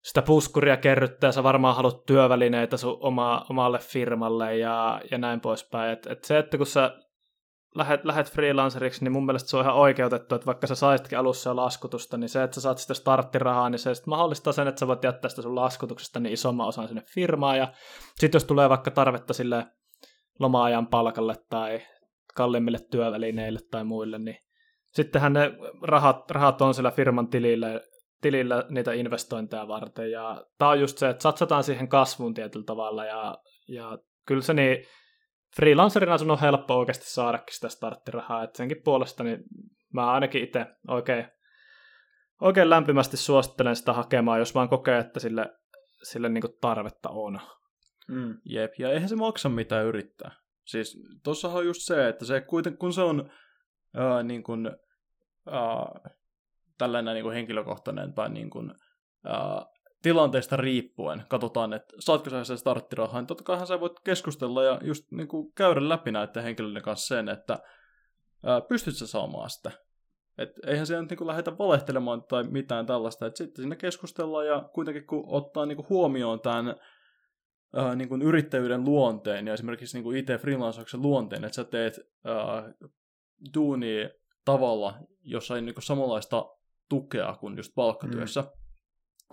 sitä 0.03 0.21
puskuria 0.21 0.77
kerryttää. 0.77 1.31
Sä 1.31 1.43
varmaan 1.43 1.75
haluat 1.75 2.05
työvälineitä 2.05 2.77
sun 2.77 2.97
oma, 3.00 3.45
omalle 3.50 3.79
firmalle 3.79 4.57
ja, 4.57 5.01
ja 5.12 5.17
näin 5.17 5.41
poispäin. 5.41 5.91
Et, 5.91 6.07
et 6.07 6.24
se, 6.24 6.38
että 6.38 6.57
kun 6.57 6.67
sä 6.67 7.04
lähet, 7.75 8.05
lähet 8.05 8.32
freelanceriksi, 8.32 9.03
niin 9.03 9.12
mun 9.12 9.25
mielestä 9.25 9.50
se 9.50 9.58
on 9.58 9.63
ihan 9.63 9.75
oikeutettu, 9.75 10.36
että 10.36 10.46
vaikka 10.46 10.67
sä 10.67 10.75
saisitkin 10.75 11.20
alussa 11.20 11.50
jo 11.50 11.55
laskutusta, 11.55 12.17
niin 12.17 12.29
se, 12.29 12.44
että 12.44 12.55
sä 12.55 12.62
saat 12.62 12.77
sitä 12.77 12.94
starttirahaa, 12.94 13.70
niin 13.70 13.79
se 13.79 13.96
sitten 13.96 14.10
mahdollistaa 14.10 14.53
sen, 14.53 14.67
että 14.67 14.79
sä 14.79 14.88
voit 14.88 15.03
jättää 15.03 15.29
sitä 15.29 15.41
sun 15.41 15.55
laskutuksesta 15.55 16.20
niin 16.20 16.34
isomman 16.34 16.67
osan 16.67 16.88
sinne 16.88 17.03
firmaan, 17.13 17.58
ja 17.58 17.74
sitten 18.15 18.36
jos 18.36 18.44
tulee 18.44 18.70
vaikka 18.70 18.91
tarvetta 18.91 19.34
sille 19.34 19.65
loma-ajan 20.39 20.88
palkalle 20.88 21.36
tai 21.50 21.82
kalliimmille 22.36 22.79
työvälineille 22.91 23.60
tai 23.72 23.84
muille, 23.84 24.20
niin 24.20 24.38
sittenhän 24.91 25.34
ne 25.34 25.51
rahat, 25.82 26.32
rahat 26.32 26.62
on 26.62 26.74
sillä 26.74 26.91
firman 26.91 27.27
tilillä, 27.27 27.82
tilillä 28.22 28.63
niitä 28.70 28.94
investointeja 28.94 29.67
varten, 29.67 30.12
ja 30.12 30.46
tämä 30.58 30.72
on 30.72 30.79
just 30.79 30.98
se, 30.98 31.10
että 31.10 31.24
satsataan 31.24 31.63
siihen 31.63 31.88
kasvuun 31.88 32.34
tietyllä 32.34 32.65
tavalla, 32.65 33.05
ja, 33.05 33.38
ja 33.67 33.98
kyllä 34.25 34.41
se 34.41 34.53
niin, 34.53 34.77
freelancerina 35.55 36.17
sun 36.17 36.31
on 36.31 36.39
helppo 36.39 36.77
oikeasti 36.77 37.05
saadakin 37.09 37.53
sitä 37.53 37.69
starttirahaa, 37.69 38.43
että 38.43 38.57
senkin 38.57 38.81
puolesta 38.83 39.24
niin 39.24 39.43
mä 39.93 40.12
ainakin 40.12 40.43
itse 40.43 40.65
oikein, 40.88 41.27
oikein 42.41 42.69
lämpimästi 42.69 43.17
suosittelen 43.17 43.75
sitä 43.75 43.93
hakemaan, 43.93 44.39
jos 44.39 44.55
vaan 44.55 44.69
kokee, 44.69 45.00
että 45.00 45.19
sille, 45.19 45.50
sille 46.03 46.29
niin 46.29 46.43
tarvetta 46.62 47.09
on. 47.09 47.39
Mm. 48.07 48.38
Jep, 48.45 48.71
ja 48.79 48.91
eihän 48.91 49.09
se 49.09 49.15
maksa 49.15 49.50
mitään 49.50 49.85
yrittää. 49.85 50.31
Siis 50.65 50.97
tossahan 51.24 51.57
on 51.57 51.65
just 51.65 51.81
se, 51.81 52.07
että 52.07 52.25
se 52.25 52.41
kuiten, 52.41 52.77
kun 52.77 52.93
se 52.93 53.01
on 53.01 53.31
ää, 53.93 54.24
niin 54.24 54.43
kuin, 54.43 54.71
ää, 55.51 56.12
tällainen 56.77 57.13
niin 57.13 57.24
kuin 57.24 57.33
henkilökohtainen 57.33 58.13
tai 58.13 58.29
niin 58.29 58.50
kuin, 58.50 58.74
ää, 59.25 59.65
tilanteesta 60.05 60.57
riippuen. 60.57 61.24
Katsotaan, 61.27 61.74
että 61.74 61.95
saatko 62.00 62.29
sä 62.29 62.43
sen 62.43 62.57
starttirahaa, 62.57 63.21
niin 63.21 63.27
totta 63.27 63.43
kai 63.43 63.67
sä 63.67 63.79
voit 63.79 64.00
keskustella 64.00 64.63
ja 64.63 64.79
just 64.83 65.12
niin 65.12 65.27
kuin 65.27 65.53
käydä 65.53 65.89
läpi 65.89 66.12
näiden 66.12 66.43
henkilöiden 66.43 66.81
kanssa 66.81 67.15
sen, 67.15 67.29
että 67.29 67.59
ää, 68.43 68.62
pystyt 68.62 68.97
sä 68.97 69.07
saamaan 69.07 69.50
sitä. 69.50 69.71
Et 70.38 70.50
eihän 70.67 70.88
se 70.88 71.01
niin 71.01 71.27
lähdetä 71.27 71.57
valehtelemaan 71.57 72.24
tai 72.24 72.43
mitään 72.43 72.85
tällaista, 72.85 73.25
että 73.25 73.38
sitten 73.38 73.63
siinä 73.63 73.75
keskustellaan 73.75 74.47
ja 74.47 74.69
kuitenkin 74.74 75.07
kun 75.07 75.24
ottaa 75.27 75.65
niin 75.65 75.75
kuin 75.75 75.89
huomioon 75.89 76.39
tämän 76.39 76.75
ää, 77.75 77.95
niin 77.95 78.09
kuin 78.09 78.21
yrittäjyyden 78.21 78.85
luonteen 78.85 79.47
ja 79.47 79.53
esimerkiksi 79.53 79.97
niin 79.97 80.03
kuin 80.03 80.17
IT-freelanceuksen 80.17 81.01
luonteen, 81.01 81.43
että 81.43 81.55
sä 81.55 81.63
teet 81.63 82.00
ää, 82.25 82.74
duunia 83.53 84.09
tavalla, 84.45 84.97
jossa 85.24 85.55
ei 85.55 85.62
niin 85.62 85.75
kuin 85.75 85.83
samanlaista 85.83 86.45
tukea 86.89 87.35
kuin 87.39 87.57
just 87.57 87.71
palkkatyössä, 87.75 88.41
mm 88.41 88.64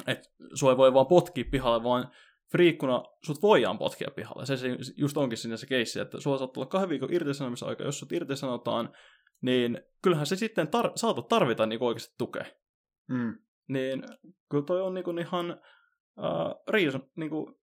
että 0.06 0.28
sua 0.54 0.70
ei 0.70 0.76
voi 0.76 0.94
vaan 0.94 1.06
potkia 1.06 1.44
pihalle, 1.50 1.84
vaan 1.84 2.10
friikkuna 2.52 3.02
sut 3.26 3.42
voidaan 3.42 3.78
potkia 3.78 4.08
pihalle. 4.16 4.46
Se, 4.46 4.56
se 4.56 4.68
just 4.96 5.16
onkin 5.16 5.38
sinne 5.38 5.56
se 5.56 5.66
keissi, 5.66 6.00
että 6.00 6.20
sulla 6.20 6.38
saattaa 6.38 6.60
olla 6.60 6.70
kahden 6.70 6.88
viikon 6.88 7.12
irtisanomisaika, 7.12 7.84
jos 7.84 7.98
sut 7.98 8.12
irtisanotaan, 8.12 8.92
niin 9.40 9.80
kyllähän 10.02 10.26
se 10.26 10.36
sitten 10.36 10.66
tar- 10.66 10.92
saatat 10.94 11.28
tarvita 11.28 11.66
niin 11.66 11.82
oikeasti 11.82 12.14
tukea. 12.18 12.44
Mm. 13.08 13.38
Niin 13.68 14.02
kyllä 14.50 14.64
toi 14.64 14.80
on 14.80 14.94
niin 14.94 15.18
ihan 15.18 15.50
äh, 15.50 16.54
reason, 16.68 17.10
niin 17.16 17.30
kuin, 17.30 17.54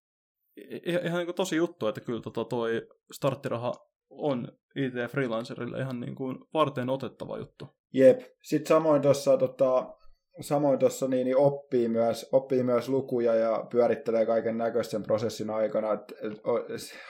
ihan, 0.85 1.05
ihan 1.05 1.17
niin 1.17 1.27
kuin 1.27 1.35
tosi 1.35 1.55
juttu, 1.55 1.87
että 1.87 2.01
kyllä 2.01 2.21
tota 2.21 2.45
toi 2.45 2.87
starttiraha 3.11 3.73
on 4.09 4.47
IT-freelancerille 4.75 5.79
ihan 5.79 5.99
niin 5.99 6.15
kuin 6.15 6.37
varten 6.53 6.89
otettava 6.89 7.37
juttu. 7.37 7.67
Jep. 7.93 8.21
Sitten 8.43 8.67
samoin 8.67 9.01
tuossa 9.01 9.37
tota, 9.37 9.98
samoin 10.41 10.79
tuossa 10.79 11.07
niin, 11.07 11.25
niin 11.25 11.37
oppii, 11.37 11.87
myös, 11.87 12.29
oppii 12.31 12.63
myös 12.63 12.89
lukuja 12.89 13.35
ja 13.35 13.65
pyörittelee 13.71 14.25
kaiken 14.25 14.57
näköisen 14.57 15.03
prosessin 15.03 15.49
aikana. 15.49 15.93
Et, 15.93 16.13
et, 16.21 16.33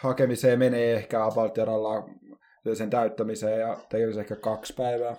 hakemiseen 0.02 0.60
menee 0.60 0.94
ehkä 0.94 1.26
apaltiaralla 1.26 2.10
sen 2.74 2.90
täyttämiseen 2.90 3.60
ja 3.60 3.78
tekee 3.90 4.08
ehkä 4.20 4.36
kaksi 4.36 4.74
päivää, 4.74 5.16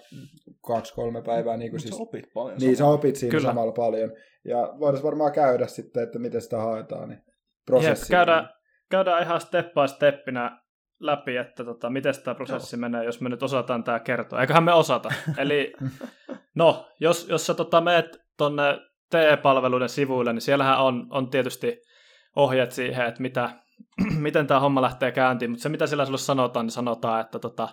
kaksi-kolme 0.67 1.23
päivää. 1.23 1.57
Niin 1.57 1.71
kuin 1.71 1.81
siis, 1.81 1.97
sä 1.97 2.03
opit 2.03 2.25
paljon. 2.35 2.59
Niin, 2.59 2.77
sä 2.77 2.87
opit 2.87 3.17
siinä 3.17 3.31
Kyllä. 3.31 3.49
samalla 3.49 3.73
paljon. 3.73 4.13
Ja 4.45 4.75
voitaisiin 4.81 5.07
varmaan 5.07 5.33
käydä 5.33 5.67
sitten, 5.67 6.03
että 6.03 6.19
miten 6.19 6.41
sitä 6.41 6.59
haetaan. 6.59 7.09
Niin 7.09 7.23
prosessi. 7.67 8.05
Jep, 8.05 8.19
käydään, 8.19 8.49
käydään 8.91 9.23
ihan 9.23 9.41
step 9.41 9.67
by 9.67 9.89
steppinä 9.89 10.61
läpi, 11.01 11.37
että 11.37 11.65
tota, 11.65 11.91
miten 11.91 12.15
tämä 12.25 12.35
prosessi 12.35 12.77
Joo. 12.77 12.81
menee, 12.81 13.05
jos 13.05 13.21
me 13.21 13.29
nyt 13.29 13.43
osataan 13.43 13.85
tämä 13.85 14.01
kertoa. 14.01 14.41
Eiköhän 14.41 14.65
me 14.65 14.73
osata. 14.73 15.09
Eli 15.39 15.73
no, 16.55 16.89
jos, 17.01 17.29
jos 17.29 17.47
sä 17.47 17.55
tota, 17.55 17.81
meet 17.81 18.21
tuonne 18.37 18.79
TE-palveluiden 19.11 19.89
sivuille, 19.89 20.33
niin 20.33 20.41
siellähän 20.41 20.81
on, 20.81 21.07
on 21.11 21.31
tietysti 21.31 21.81
ohjeet 22.37 22.73
siihen, 22.73 23.07
että 23.07 23.23
mitä, 23.23 23.51
miten 24.19 24.47
tämä 24.47 24.61
homma 24.61 24.83
lähtee 24.83 25.13
käyntiin, 25.13 25.51
mutta 25.51 25.63
se 25.63 25.69
mitä 25.69 25.87
siellä 25.87 26.05
sulle 26.05 26.19
sanotaan, 26.19 26.67
niin 26.67 26.73
sanotaan, 26.73 27.21
että 27.21 27.39
tota, 27.39 27.69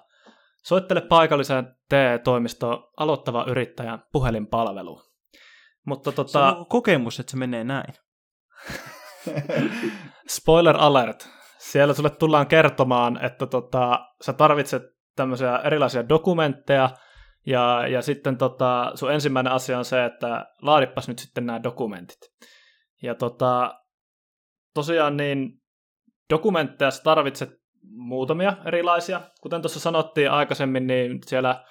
soittele 0.63 1.01
paikalliseen 1.01 1.75
TE-toimistoon 1.89 2.89
aloittava 2.98 3.46
yrittäjän 3.48 4.03
puhelinpalvelu. 4.12 5.01
Mutta 5.86 6.12
tota, 6.12 6.31
se 6.31 6.57
on 6.57 6.65
kokemus, 6.65 7.19
että 7.19 7.31
se 7.31 7.38
menee 7.38 7.63
näin. 7.63 7.93
Spoiler 10.29 10.75
alert 10.79 11.37
siellä 11.71 11.93
sulle 11.93 12.09
tullaan 12.09 12.47
kertomaan, 12.47 13.25
että 13.25 13.45
tota, 13.45 14.00
sä 14.21 14.33
tarvitset 14.33 14.83
tämmöisiä 15.15 15.57
erilaisia 15.57 16.09
dokumentteja, 16.09 16.89
ja, 17.45 17.88
ja 17.88 18.01
sitten 18.01 18.38
tota, 18.38 18.91
sun 18.95 19.12
ensimmäinen 19.12 19.53
asia 19.53 19.77
on 19.77 19.86
se, 19.86 20.05
että 20.05 20.45
laadipas 20.62 21.07
nyt 21.07 21.19
sitten 21.19 21.45
nämä 21.45 21.63
dokumentit. 21.63 22.19
Ja 23.01 23.15
tota, 23.15 23.75
tosiaan 24.74 25.17
niin 25.17 25.62
dokumentteja 26.29 26.91
sä 26.91 27.03
tarvitset 27.03 27.50
muutamia 27.95 28.53
erilaisia. 28.65 29.21
Kuten 29.41 29.62
tuossa 29.62 29.79
sanottiin 29.79 30.31
aikaisemmin, 30.31 30.88
niin 30.88 31.19
siellä 31.25 31.63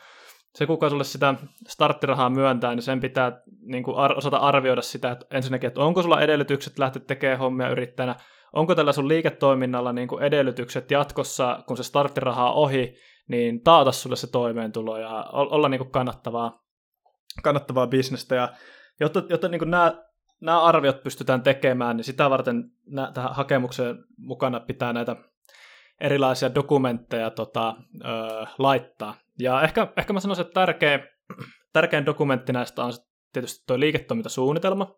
se, 0.54 0.66
kuka 0.66 0.90
sulle 0.90 1.04
sitä 1.04 1.34
starttirahaa 1.68 2.30
myöntää, 2.30 2.74
niin 2.74 2.82
sen 2.82 3.00
pitää 3.00 3.40
niin 3.60 3.84
kuin 3.84 3.96
ar- 3.96 4.18
osata 4.18 4.36
arvioida 4.36 4.82
sitä, 4.82 5.10
että 5.10 5.26
ensinnäkin, 5.30 5.68
että 5.68 5.80
onko 5.80 6.02
sulla 6.02 6.20
edellytykset 6.20 6.78
lähteä 6.78 7.02
tekemään 7.06 7.38
hommia 7.38 7.68
yrittäjänä, 7.68 8.14
onko 8.56 8.74
tällä 8.74 8.92
sun 8.92 9.08
liiketoiminnalla 9.08 9.92
niin 9.92 10.08
kuin 10.08 10.22
edellytykset 10.22 10.90
jatkossa, 10.90 11.62
kun 11.66 11.76
se 11.76 11.82
starttiraha 11.82 12.50
on 12.50 12.56
ohi, 12.56 12.94
niin 13.28 13.60
taata 13.60 13.92
sulle 13.92 14.16
se 14.16 14.26
toimeentulo 14.26 14.98
ja 14.98 15.24
olla 15.32 15.68
niin 15.68 15.78
kuin 15.78 15.90
kannattavaa, 15.90 16.64
kannattavaa 17.42 17.86
bisnestä. 17.86 18.34
Ja 18.34 18.52
jotta, 19.00 19.22
jotta 19.28 19.48
niin 19.48 19.58
kuin 19.58 19.70
nämä, 19.70 20.02
nämä 20.40 20.62
arviot 20.62 21.02
pystytään 21.02 21.42
tekemään, 21.42 21.96
niin 21.96 22.04
sitä 22.04 22.30
varten 22.30 22.70
nää, 22.86 23.12
tähän 23.12 23.34
hakemukseen 23.34 24.04
mukana 24.16 24.60
pitää 24.60 24.92
näitä 24.92 25.16
erilaisia 26.00 26.54
dokumentteja 26.54 27.30
tota, 27.30 27.74
ö, 28.04 28.46
laittaa. 28.58 29.14
Ja 29.38 29.62
ehkä, 29.62 29.92
ehkä 29.96 30.12
mä 30.12 30.20
sanoisin, 30.20 30.46
että 30.46 30.60
tärkeä, 30.60 31.06
tärkein 31.72 32.06
dokumentti 32.06 32.52
näistä 32.52 32.84
on 32.84 32.92
tietysti 33.32 33.64
tuo 33.66 33.80
liiketoimintasuunnitelma. 33.80 34.94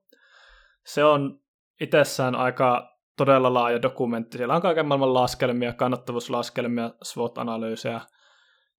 Se 0.87 1.05
on 1.05 1.41
itsessään 1.81 2.35
aika 2.35 2.98
todella 3.19 3.55
laaja 3.55 3.83
dokumentti. 3.83 4.39
Siellä 4.39 4.55
on 4.55 4.63
kaiken 4.63 4.87
maailman 4.87 5.15
laskelmia, 5.15 5.73
kannattavuuslaskelmia, 5.73 6.91
SWOT-analyysejä, 7.03 8.01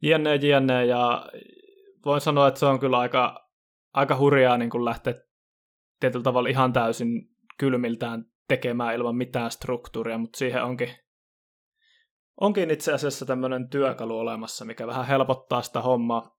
jne, 0.01 0.35
jne. 0.35 0.85
Ja 0.85 1.25
voin 2.05 2.21
sanoa, 2.21 2.47
että 2.47 2.59
se 2.59 2.65
on 2.65 2.79
kyllä 2.79 2.99
aika, 2.99 3.49
aika 3.93 4.17
hurjaa 4.17 4.57
niin 4.57 4.69
kuin 4.69 4.85
lähteä 4.85 5.13
tietyllä 5.99 6.23
tavalla 6.23 6.49
ihan 6.49 6.73
täysin 6.73 7.29
kylmiltään 7.57 8.25
tekemään 8.47 8.95
ilman 8.95 9.15
mitään 9.15 9.51
struktuuria, 9.51 10.17
mutta 10.17 10.37
siihen 10.37 10.63
onkin, 10.63 10.89
onkin 12.41 12.71
itse 12.71 12.93
asiassa 12.93 13.25
tämmöinen 13.25 13.69
työkalu 13.69 14.19
olemassa, 14.19 14.65
mikä 14.65 14.87
vähän 14.87 15.07
helpottaa 15.07 15.61
sitä 15.61 15.81
hommaa. 15.81 16.35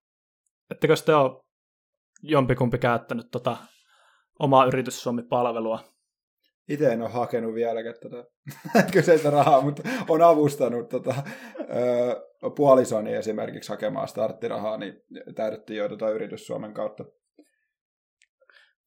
Ettekö 0.70 0.94
te 1.06 1.14
ole 1.14 1.42
jompikumpi 2.22 2.78
käyttänyt 2.78 3.30
tota 3.30 3.56
omaa 4.38 4.64
yritys 4.64 5.02
Suomi-palvelua. 5.02 5.80
Itse 6.70 6.92
en 6.92 7.02
ole 7.02 7.10
hakenut 7.10 7.54
vieläkään 7.54 7.94
tätä 8.02 8.24
kyseistä 8.92 9.30
rahaa, 9.30 9.60
mutta 9.60 9.82
on 10.08 10.22
avustanut 10.22 10.88
tota, 10.88 11.14
ö, 11.58 12.50
puolisoni 12.56 13.14
esimerkiksi 13.14 13.68
hakemaan 13.68 14.08
starttirahaa, 14.08 14.76
niin 14.76 15.02
täydettiin 15.34 15.76
jo 15.76 15.88
tota 15.88 16.10
yritys 16.10 16.46
Suomen 16.46 16.74
kautta. 16.74 17.04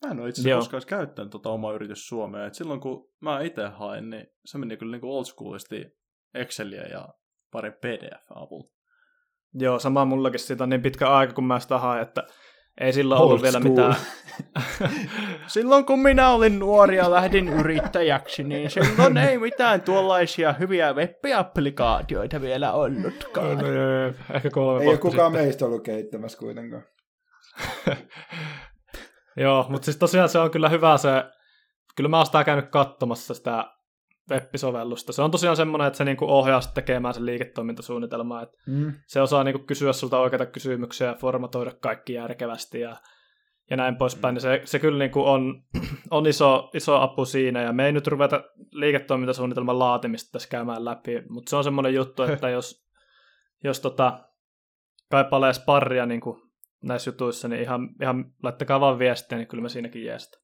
Mä 0.05 0.11
en 0.11 0.19
ole 0.19 0.29
itse 0.29 0.41
asiassa 0.41 0.71
koskaan 0.71 0.99
käyttänyt 0.99 1.31
tota 1.31 1.49
omaa 1.49 1.73
yritys 1.73 2.07
Suomea. 2.07 2.45
Et 2.45 2.53
silloin 2.53 2.79
kun 2.79 3.11
mä 3.21 3.41
itse 3.41 3.67
hain, 3.67 4.09
niin 4.09 4.27
se 4.45 4.57
meni 4.57 4.77
kyllä 4.77 4.97
niin 4.97 5.05
old 5.05 5.25
schoolisti 5.25 5.85
Exceliä 6.33 6.83
ja 6.83 7.09
pari 7.51 7.71
PDF-avulla. 7.71 8.69
Joo, 9.53 9.79
sama 9.79 10.05
mullakin 10.05 10.39
siitä 10.39 10.63
on 10.63 10.69
niin 10.69 10.81
pitkä 10.81 11.09
aika, 11.09 11.33
kun 11.33 11.47
mä 11.47 11.59
sitä 11.59 11.77
hain, 11.77 12.01
että 12.01 12.23
ei 12.81 12.93
silloin 12.93 13.21
Old 13.21 13.27
ollut 13.27 13.41
vielä 13.41 13.59
mitään. 13.59 13.95
silloin 15.47 15.85
kun 15.85 15.99
minä 15.99 16.29
olin 16.29 16.59
nuori 16.59 16.97
ja 16.97 17.11
lähdin 17.11 17.47
yrittäjäksi, 17.49 18.43
niin 18.43 18.69
silloin 18.71 19.17
ei 19.17 19.37
mitään 19.37 19.81
tuollaisia 19.81 20.53
hyviä 20.53 20.93
web-applikaatioita 20.93 22.41
vielä 22.41 22.71
ollutkaan. 22.71 23.57
No, 23.57 23.67
no, 23.67 24.13
ehkä 24.33 24.49
kolme 24.49 24.83
ei 24.83 24.89
ole 24.89 24.97
kukaan 24.97 25.31
sitten. 25.31 25.45
meistä 25.45 25.65
ollut 25.65 25.83
kehittämässä 25.83 26.37
kuitenkaan. 26.37 26.83
Joo, 29.37 29.65
mutta 29.69 29.85
siis 29.85 29.97
tosiaan 29.97 30.29
se 30.29 30.39
on 30.39 30.51
kyllä 30.51 30.69
hyvä 30.69 30.97
se, 30.97 31.09
kyllä 31.95 32.09
mä 32.09 32.17
oon 32.17 32.25
sitä 32.25 32.43
käynyt 32.43 32.69
katsomassa 32.69 33.33
sitä 33.33 33.65
web-sovellusta. 34.31 35.13
Se 35.13 35.21
on 35.21 35.31
tosiaan 35.31 35.55
semmoinen, 35.55 35.87
että 35.87 35.97
se 35.97 36.05
niinku 36.05 36.25
ohjaa 36.25 36.59
tekemään 36.73 37.13
sen 37.13 37.25
liiketoimintasuunnitelmaa. 37.25 38.41
Että 38.41 38.57
mm. 38.67 38.93
Se 39.07 39.21
osaa 39.21 39.43
niinku 39.43 39.65
kysyä 39.65 39.93
sulta 39.93 40.19
oikeita 40.19 40.45
kysymyksiä 40.45 41.07
ja 41.07 41.15
formatoida 41.15 41.71
kaikki 41.81 42.13
järkevästi 42.13 42.79
ja, 42.79 42.97
ja 43.69 43.77
näin 43.77 43.95
poispäin. 43.95 44.35
Mm. 44.35 44.39
Se, 44.39 44.61
se 44.65 44.79
kyllä 44.79 44.99
niinku 44.99 45.25
on, 45.25 45.63
on 46.11 46.27
iso, 46.27 46.69
iso 46.73 47.01
apu 47.01 47.25
siinä. 47.25 47.61
Ja 47.61 47.73
me 47.73 47.85
ei 47.85 47.91
nyt 47.91 48.07
ruveta 48.07 48.43
liiketoimintasuunnitelman 48.71 49.79
laatimista 49.79 50.31
tässä 50.31 50.49
käymään 50.49 50.85
läpi, 50.85 51.21
mutta 51.29 51.49
se 51.49 51.55
on 51.55 51.63
semmoinen 51.63 51.93
juttu, 51.93 52.23
että 52.33 52.49
jos, 52.49 52.87
jos 53.63 53.79
tota, 53.79 54.19
kaipailee 55.11 55.53
sparria 55.53 56.05
niinku 56.05 56.41
näissä 56.83 57.09
jutuissa, 57.09 57.47
niin 57.47 57.61
ihan, 57.61 57.89
ihan 58.01 58.25
laittakaa 58.43 58.79
vaan 58.79 58.99
viestiä, 58.99 59.37
niin 59.37 59.47
kyllä 59.47 59.63
me 59.63 59.69
siinäkin 59.69 60.05
jeestä. 60.05 60.37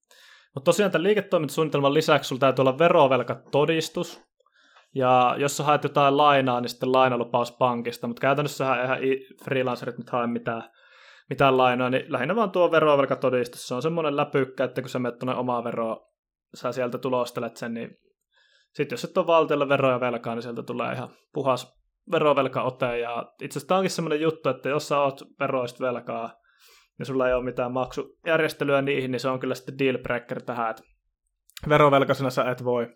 Mutta 0.55 0.65
tosiaan 0.65 0.91
tämän 0.91 1.03
liiketoimintasuunnitelman 1.03 1.93
lisäksi 1.93 2.27
sulla 2.27 2.39
täytyy 2.39 2.63
olla 2.63 2.79
verovelkatodistus, 2.79 4.21
ja 4.95 5.35
jos 5.37 5.57
sä 5.57 5.63
haet 5.63 5.83
jotain 5.83 6.17
lainaa, 6.17 6.61
niin 6.61 6.69
sitten 6.69 6.91
lainalupaus 6.91 7.51
pankista, 7.51 8.07
mutta 8.07 8.21
käytännössä 8.21 8.75
eihän 8.75 8.99
freelancerit 9.43 9.97
nyt 9.97 10.09
hae 10.09 10.27
mitään, 10.27 10.63
mitään 11.29 11.57
lainaa, 11.57 11.89
niin 11.89 12.05
lähinnä 12.07 12.35
vaan 12.35 12.51
tuo 12.51 12.71
verovelkatodistus. 12.71 13.67
Se 13.67 13.75
on 13.75 13.81
semmoinen 13.81 14.17
läpykkä, 14.17 14.63
että 14.63 14.81
kun 14.81 14.89
sä 14.89 14.99
menet 14.99 15.19
tuonne 15.19 15.35
omaa 15.35 15.63
veroa, 15.63 16.07
sä 16.53 16.71
sieltä 16.71 16.97
tulostelet 16.97 17.57
sen, 17.57 17.73
niin 17.73 17.97
sitten 18.73 18.93
jos 18.93 19.03
et 19.03 19.17
ole 19.17 19.27
valtiolle 19.27 19.69
veroja 19.69 19.99
velkaa, 19.99 20.35
niin 20.35 20.43
sieltä 20.43 20.63
tulee 20.63 20.93
ihan 20.93 21.09
puhas 21.33 21.79
verovelkaote. 22.11 22.99
Ja 22.99 23.33
itse 23.41 23.59
asiassa 23.59 23.67
tämä 23.67 23.77
onkin 23.77 23.91
semmoinen 23.91 24.21
juttu, 24.21 24.49
että 24.49 24.69
jos 24.69 24.87
sä 24.87 24.99
oot 24.99 25.21
veroista 25.39 25.83
velkaa, 25.83 26.38
ja 26.99 27.05
sulla 27.05 27.27
ei 27.27 27.33
ole 27.33 27.43
mitään 27.43 27.71
maksujärjestelyä 27.71 28.81
niihin, 28.81 29.11
niin 29.11 29.19
se 29.19 29.27
on 29.27 29.39
kyllä 29.39 29.55
sitten 29.55 29.79
dealbreaker 29.79 30.41
tähän, 30.41 30.69
että 30.69 30.83
verovelkaisena 31.69 32.29
sä 32.29 32.51
et 32.51 32.63
voi 32.63 32.87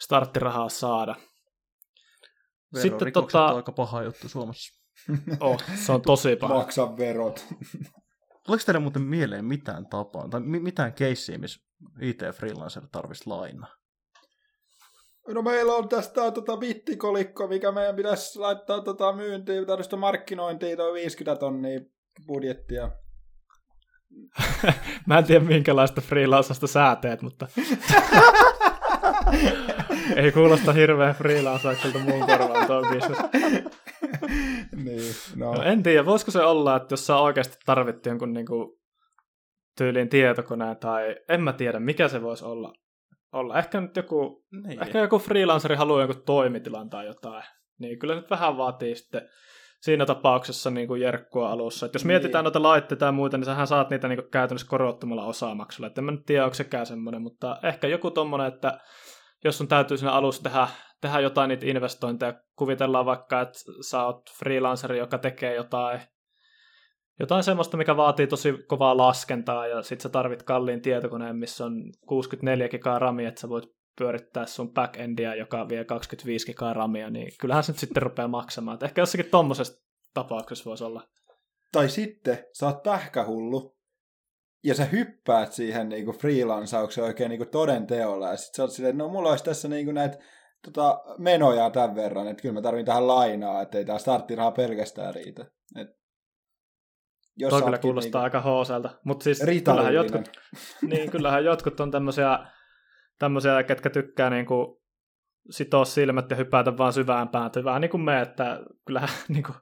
starttirahaa 0.00 0.68
saada. 0.68 1.14
Sitten 2.74 3.12
tota... 3.12 3.46
on 3.46 3.56
aika 3.56 3.72
paha 3.72 4.02
juttu 4.02 4.28
Suomessa. 4.28 4.76
Oh, 5.40 5.62
se 5.74 5.92
on 5.92 6.02
tosi 6.02 6.36
paha. 6.36 6.54
Maksa 6.54 6.96
verot. 6.96 7.46
Oliko 8.48 8.62
teille 8.66 8.80
muuten 8.80 9.02
mieleen 9.02 9.44
mitään 9.44 9.86
tapaa, 9.86 10.28
tai 10.28 10.40
mitään 10.40 10.92
keissiä, 10.92 11.38
missä 11.38 11.60
IT-freelancer 12.00 12.82
tarvitsisi 12.92 13.30
lainaa? 13.30 13.74
No 15.28 15.42
meillä 15.42 15.72
on 15.72 15.88
tästä 15.88 16.30
tota 16.30 16.56
bittikolikko, 16.56 17.48
mikä 17.48 17.72
meidän 17.72 17.96
pitäisi 17.96 18.38
laittaa 18.38 18.80
tota 18.80 19.12
myyntiin, 19.12 19.66
tällaista 19.66 19.96
markkinointiin, 19.96 20.76
tuo 20.76 20.92
50 20.92 21.40
tonnia 21.40 21.80
budjettia. 22.26 22.90
Mä 25.06 25.18
en 25.18 25.24
tiedä 25.24 25.44
minkälaista 25.44 26.00
freelancesta 26.00 26.66
sä 26.66 26.96
teet, 27.00 27.22
mutta 27.22 27.46
ei 30.16 30.32
kuulosta 30.32 30.72
hirveän 30.72 31.14
freelanceilta 31.14 31.98
muun 31.98 32.26
korvaan 32.26 32.66
tuo 32.66 32.82
business. 32.82 33.20
niin, 34.84 35.14
no. 35.36 35.54
no. 35.54 35.62
en 35.62 35.82
tiedä, 35.82 36.06
voisiko 36.06 36.30
se 36.30 36.42
olla, 36.42 36.76
että 36.76 36.92
jos 36.92 37.06
sä 37.06 37.16
oikeasti 37.16 37.56
tarvittiin 37.66 38.10
jonkun 38.10 38.32
niinku 38.32 38.80
tyyliin 39.78 40.08
tietokoneen 40.08 40.76
tai 40.76 41.16
en 41.28 41.40
mä 41.40 41.52
tiedä, 41.52 41.80
mikä 41.80 42.08
se 42.08 42.22
voisi 42.22 42.44
olla. 42.44 42.72
olla. 43.32 43.58
Ehkä 43.58 43.80
nyt 43.80 43.96
joku, 43.96 44.44
niin. 44.66 44.82
ehkä 44.82 44.98
joku 44.98 45.18
freelanceri 45.18 45.76
haluaa 45.76 46.00
jonkun 46.00 46.22
toimitilan 46.22 46.90
tai 46.90 47.06
jotain. 47.06 47.44
Niin 47.78 47.98
kyllä 47.98 48.14
nyt 48.14 48.30
vähän 48.30 48.56
vaatii 48.56 48.96
sitten 48.96 49.28
siinä 49.80 50.06
tapauksessa 50.06 50.70
niin 50.70 50.88
kuin 50.88 51.00
jerkkua 51.00 51.50
alussa. 51.50 51.86
Et 51.86 51.94
jos 51.94 52.04
niin. 52.04 52.06
mietitään 52.06 52.44
noita 52.44 52.62
laitteita 52.62 53.04
ja 53.04 53.12
muita, 53.12 53.36
niin 53.36 53.44
sähän 53.44 53.66
saat 53.66 53.90
niitä 53.90 54.08
niin 54.08 54.18
kuin 54.18 54.30
käytännössä 54.30 54.68
korottamalla 54.68 55.24
osamaksulla. 55.24 55.86
Et 55.86 55.98
en 55.98 56.04
mä 56.04 56.12
nyt 56.12 56.26
tiedä, 56.26 56.44
onko 56.44 56.54
sekään 56.54 56.86
semmoinen, 56.86 57.22
mutta 57.22 57.56
ehkä 57.62 57.86
joku 57.86 58.10
tommonen, 58.10 58.46
että 58.46 58.78
jos 59.44 59.58
sun 59.58 59.68
täytyy 59.68 59.96
siinä 59.96 60.12
alussa 60.12 60.42
tehdä, 60.42 60.68
tehdä 61.00 61.20
jotain 61.20 61.48
niitä 61.48 61.66
investointeja, 61.66 62.34
kuvitellaan 62.56 63.06
vaikka, 63.06 63.40
että 63.40 63.58
sä 63.90 64.04
oot 64.04 64.22
freelanceri, 64.38 64.98
joka 64.98 65.18
tekee 65.18 65.54
jotain, 65.54 66.00
jotain 67.20 67.42
semmoista, 67.42 67.76
mikä 67.76 67.96
vaatii 67.96 68.26
tosi 68.26 68.54
kovaa 68.68 68.96
laskentaa, 68.96 69.66
ja 69.66 69.82
sit 69.82 70.00
sä 70.00 70.08
tarvit 70.08 70.42
kalliin 70.42 70.82
tietokoneen, 70.82 71.36
missä 71.36 71.64
on 71.64 71.72
64 72.06 72.68
gigaa 72.68 72.98
ramia, 72.98 73.28
että 73.28 73.40
sä 73.40 73.48
voit 73.48 73.75
pyörittää 73.98 74.46
sun 74.46 74.72
backendia, 74.72 75.34
joka 75.34 75.68
vie 75.68 75.84
25 75.84 76.46
gigaa 76.46 76.74
ramia, 76.74 77.10
niin 77.10 77.32
kyllähän 77.40 77.64
se 77.64 77.72
nyt 77.72 77.78
sitten 77.78 78.02
rupeaa 78.02 78.28
maksamaan. 78.28 78.74
Et 78.74 78.82
ehkä 78.82 79.02
jossakin 79.02 79.30
tommosessa 79.30 79.82
tapauksessa 80.14 80.70
voisi 80.70 80.84
olla. 80.84 81.08
Tai 81.72 81.88
sitten 81.88 82.44
sä 82.52 82.66
oot 82.66 82.82
pähkähullu, 82.82 83.76
ja 84.64 84.74
sä 84.74 84.84
hyppäät 84.84 85.52
siihen 85.52 85.88
niinku 85.88 86.12
freelancaukseen 86.12 87.04
oikein 87.04 87.30
niinku 87.30 87.46
toden 87.46 87.86
teolla, 87.86 88.28
ja 88.28 88.36
sit 88.36 88.54
sä 88.54 88.62
oot 88.62 88.72
silleen, 88.72 88.98
no 88.98 89.08
mulla 89.08 89.30
olisi 89.30 89.44
tässä 89.44 89.68
niinku 89.68 89.92
näitä 89.92 90.18
tota, 90.64 91.00
menoja 91.18 91.70
tämän 91.70 91.94
verran, 91.94 92.28
että 92.28 92.42
kyllä 92.42 92.52
mä 92.52 92.62
tarvin 92.62 92.86
tähän 92.86 93.06
lainaa, 93.06 93.62
että 93.62 93.78
ei 93.78 93.84
tää 93.84 93.98
starttiraha 93.98 94.50
pelkästään 94.50 95.14
riitä. 95.14 95.46
Et 95.76 95.88
jos 97.36 97.50
Toi 97.50 97.62
kyllä 97.62 97.78
kuulostaa 97.78 98.22
niinku 98.22 98.36
aika 98.36 98.40
hooselta. 98.40 98.90
Mutta 99.04 99.24
siis 99.24 99.42
kyllähän 99.64 99.94
jotkut, 99.94 100.30
niin, 100.90 101.10
kyllähän 101.10 101.44
jotkut 101.44 101.80
on 101.80 101.90
tämmöisiä 101.90 102.38
tämmöisiä, 103.18 103.62
ketkä 103.62 103.90
tykkää 103.90 104.30
niin 104.30 104.46
kuin 104.46 104.76
sitoa 105.50 105.84
silmät 105.84 106.30
ja 106.30 106.36
hypätä 106.36 106.78
vaan 106.78 106.92
syvään 106.92 107.28
päätyyn. 107.28 107.64
Vähän 107.64 107.80
niin 107.80 107.90
kuin 107.90 108.00
me, 108.00 108.20
että 108.20 108.60
kyllähän 108.86 109.08
niin 109.28 109.42
kuin, 109.42 109.56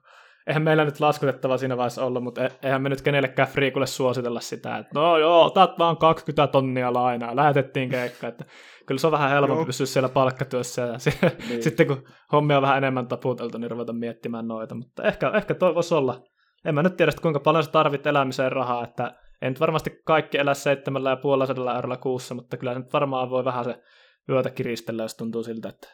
eihän 0.47 0.63
meillä 0.63 0.85
nyt 0.85 0.99
laskutettava 0.99 1.57
siinä 1.57 1.77
vaiheessa 1.77 2.05
ollut, 2.05 2.23
mutta 2.23 2.45
e- 2.45 2.51
eihän 2.63 2.81
me 2.81 2.89
nyt 2.89 3.01
kenellekään 3.01 3.47
friikulle 3.47 3.87
suositella 3.87 4.39
sitä, 4.39 4.77
että 4.77 4.99
no 4.99 5.17
joo, 5.17 5.45
otat 5.45 5.79
vaan 5.79 5.97
20 5.97 6.47
tonnia 6.47 6.93
lainaa, 6.93 7.35
lähetettiin 7.35 7.89
keikka, 7.89 8.27
että 8.27 8.45
kyllä 8.85 8.99
se 8.99 9.07
on 9.07 9.11
vähän 9.11 9.29
helpompi 9.29 9.65
pysyä 9.65 9.85
siellä 9.85 10.09
palkkatyössä 10.09 10.81
ja 10.81 10.97
niin. 11.49 11.63
sitten 11.63 11.87
kun 11.87 12.03
hommia 12.31 12.57
on 12.57 12.63
vähän 12.63 12.77
enemmän 12.77 13.07
taputeltu, 13.07 13.57
niin 13.57 13.71
ruveta 13.71 13.93
miettimään 13.93 14.47
noita, 14.47 14.75
mutta 14.75 15.03
ehkä, 15.03 15.31
ehkä 15.35 15.53
toi 15.53 15.75
voisi 15.75 15.93
olla. 15.93 16.21
En 16.65 16.75
mä 16.75 16.83
nyt 16.83 16.97
tiedä, 16.97 17.11
kuinka 17.21 17.39
paljon 17.39 17.63
sä 17.63 17.71
tarvit 17.71 18.07
elämiseen 18.07 18.51
rahaa, 18.51 18.83
että 18.83 19.13
en 19.41 19.51
nyt 19.51 19.59
varmasti 19.59 20.01
kaikki 20.05 20.37
elä 20.37 20.53
seitsemällä 20.53 21.09
ja 21.09 21.15
puolella 21.15 21.75
eurolla 21.75 21.97
kuussa, 21.97 22.35
mutta 22.35 22.57
kyllä 22.57 22.73
nyt 22.73 22.93
varmaan 22.93 23.29
voi 23.29 23.45
vähän 23.45 23.65
se 23.65 23.83
yötä 24.29 24.49
kiristellä, 24.49 25.03
jos 25.03 25.15
tuntuu 25.15 25.43
siltä, 25.43 25.69
että... 25.69 25.87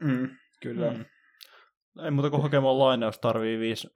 Mm, 0.00 0.28
kyllä. 0.60 0.90
Mm. 0.90 1.04
Ei 2.04 2.10
muuta 2.10 2.30
kuin 2.30 2.42
hakemaan 2.42 2.78
lainaus 2.78 3.18
tarvii 3.18 3.58
5 3.58 3.88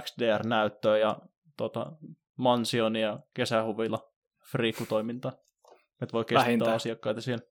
XDR-näyttöä 0.00 0.98
ja 0.98 1.16
tota, 1.56 1.92
mansionia 2.36 3.06
ja 3.06 3.18
kesähuvilla 3.34 4.10
friikutoimintaa. 4.50 5.32
Että 6.02 6.12
voi 6.12 6.24
kestää 6.24 6.44
Vähintään. 6.44 6.76
asiakkaita 6.76 7.20
siellä. 7.20 7.44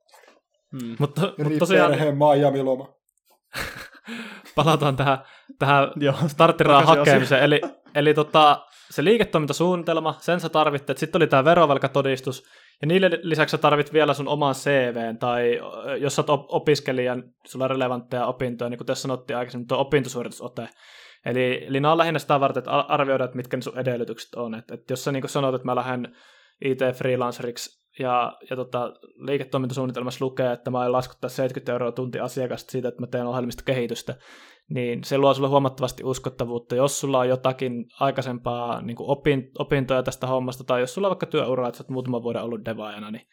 Mm. 0.72 0.96
Mutta, 1.00 1.22
mutta 1.22 1.60
tosiaan... 1.60 1.92
Miami-loma. 1.92 2.94
Palataan 4.56 4.96
tähän, 4.96 5.18
tähän 5.60 5.92
starttirahan 6.28 6.86
hakemiseen. 6.86 7.44
Eli, 7.44 7.62
eli 7.96 8.14
tota, 8.14 8.66
se 8.90 9.04
liiketoimintasuunnitelma, 9.04 10.16
sen 10.20 10.40
sä 10.40 10.50
tarvitset, 10.50 10.98
sitten 10.98 11.20
oli 11.20 11.28
tämä 11.28 11.46
verovelkatodistus, 11.46 12.44
ja 12.82 12.88
niille 12.88 13.10
lisäksi 13.22 13.52
sä 13.52 13.58
tarvit 13.58 13.94
vielä 13.94 14.14
sun 14.14 14.28
oman 14.28 14.56
CVn, 14.56 15.18
tai 15.18 15.60
jos 16.00 16.16
sä 16.16 16.24
oot 16.28 16.46
opiskelijan, 16.48 17.24
sulla 17.46 17.66
on 17.66 17.72
relevantteja 17.72 18.26
opintoja, 18.26 18.70
niin 18.70 18.78
kuin 18.78 18.86
tässä 18.88 19.02
sanottiin 19.02 19.38
aikaisemmin, 19.38 19.68
tuo 19.68 19.78
opintosuoritusote. 19.78 20.70
Eli, 21.26 21.66
eli 21.68 21.80
nämä 21.80 21.92
on 21.92 21.98
lähinnä 21.98 22.20
sitä 22.20 22.40
varten, 22.40 22.62
että 22.62 22.72
arvioida, 22.72 23.24
että 23.24 23.38
mitkä 23.38 23.58
ne 23.58 23.62
sun 23.62 23.80
edellytykset 23.80 24.36
on. 24.36 24.56
Että, 24.56 24.74
että 24.74 24.94
jos 24.94 25.04
sä 25.04 25.12
niin 25.12 25.30
sanot, 25.30 25.56
että 25.56 25.66
mä 25.66 25.76
lähden 25.76 26.16
IT-freelanceriksi 26.66 27.80
ja, 28.00 28.38
ja 28.50 28.56
tota, 28.56 28.94
liiketoimintasuunnitelmassa 29.16 30.26
lukee, 30.26 30.52
että 30.52 30.72
mä 30.72 30.80
aion 30.80 30.92
laskuttaa 30.92 31.30
70 31.30 31.72
euroa 31.72 31.92
tunti 31.92 32.20
asiakasta 32.20 32.72
siitä, 32.72 32.88
että 32.88 33.02
mä 33.02 33.08
teen 33.08 33.26
ohjelmistokehitystä, 33.26 34.16
niin 34.70 35.04
se 35.04 35.18
luo 35.18 35.34
sulle 35.34 35.48
huomattavasti 35.48 36.04
uskottavuutta, 36.04 36.76
jos 36.76 37.00
sulla 37.00 37.20
on 37.20 37.30
jotakin 37.30 37.86
aikaisempaa 38.00 38.82
niin 38.82 38.96
opin, 39.00 39.52
opintoja 39.60 40.04
tästä 40.04 40.28
hommasta, 40.28 40.64
tai 40.64 40.82
jos 40.82 40.94
sulla 40.94 41.08
on 41.08 41.10
vaikka 41.10 41.26
työura, 41.26 41.68
että 41.68 41.78
sä 41.78 41.84
oot 41.84 41.90
muutaman 41.90 42.24
vuoden 42.24 42.44
ollut 42.44 42.66
devaajana, 42.66 43.12
niin 43.12 43.28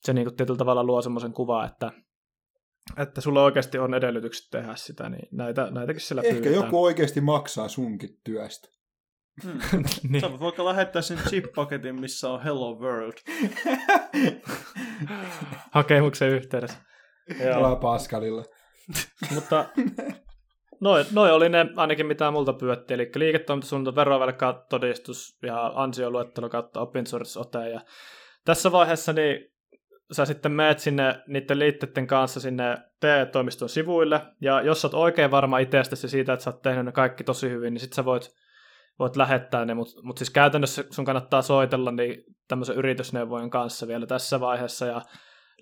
se 0.00 0.12
niin 0.12 0.24
kuin 0.26 0.36
tietyllä 0.36 0.58
tavalla 0.58 0.84
luo 0.84 1.02
semmoisen 1.02 1.32
kuvan, 1.32 1.66
että, 1.66 1.92
että 2.98 3.20
sulla 3.20 3.44
oikeasti 3.44 3.78
on 3.78 3.94
edellytykset 3.94 4.50
tehdä 4.50 4.74
sitä, 4.74 5.08
niin 5.08 5.28
näitä, 5.32 5.70
näitäkin 5.70 6.00
siellä 6.00 6.22
Ehkä 6.22 6.34
pyydetään. 6.34 6.64
joku 6.64 6.84
oikeasti 6.84 7.20
maksaa 7.20 7.68
sunkin 7.68 8.10
työstä. 8.24 8.68
Hmm. 9.44 9.58
niin. 10.08 10.20
Sä 10.20 10.30
voit 10.30 10.40
vaikka 10.40 10.64
lähettää 10.64 11.02
sen 11.02 11.18
chip-paketin, 11.18 12.00
missä 12.00 12.30
on 12.30 12.42
Hello 12.42 12.78
World. 12.78 13.12
hakemuksen 15.74 16.28
yhteydessä. 16.28 16.78
Joo. 17.44 17.76
Pascalilla. 17.76 18.44
Mutta 19.34 19.66
noin 20.80 21.06
noi 21.12 21.30
oli 21.30 21.48
ne 21.48 21.66
ainakin 21.76 22.06
mitä 22.06 22.30
multa 22.30 22.52
pyötti, 22.52 22.94
eli 22.94 23.10
liiketoimintasuunnitelma, 23.14 23.96
verovelka, 23.96 24.66
todistus 24.70 25.38
ja 25.42 25.72
ansioluettelo 25.74 26.48
kautta 26.48 26.80
opinsuoritusote. 26.80 27.68
Ja 27.68 27.80
tässä 28.44 28.72
vaiheessa 28.72 29.12
niin 29.12 29.52
sä 30.12 30.24
sitten 30.24 30.52
meet 30.52 30.78
sinne 30.78 31.22
niiden 31.26 31.58
liitteiden 31.58 32.06
kanssa 32.06 32.40
sinne 32.40 32.76
TE-toimiston 33.00 33.68
sivuille, 33.68 34.20
ja 34.40 34.62
jos 34.62 34.80
sä 34.80 34.88
oot 34.88 34.94
oikein 34.94 35.30
varma 35.30 35.58
itsestäsi 35.58 36.08
siitä, 36.08 36.32
että 36.32 36.44
sä 36.44 36.50
oot 36.50 36.62
tehnyt 36.62 36.84
ne 36.84 36.92
kaikki 36.92 37.24
tosi 37.24 37.50
hyvin, 37.50 37.74
niin 37.74 37.80
sit 37.80 37.92
sä 37.92 38.04
voit, 38.04 38.30
voit 38.98 39.16
lähettää 39.16 39.64
ne, 39.64 39.74
mutta 39.74 40.02
mut 40.02 40.18
siis 40.18 40.30
käytännössä 40.30 40.84
sun 40.90 41.04
kannattaa 41.04 41.42
soitella 41.42 41.92
niin 41.92 42.24
tämmöisen 42.48 42.76
yritysneuvojen 42.76 43.50
kanssa 43.50 43.88
vielä 43.88 44.06
tässä 44.06 44.40
vaiheessa, 44.40 44.86
ja 44.86 45.02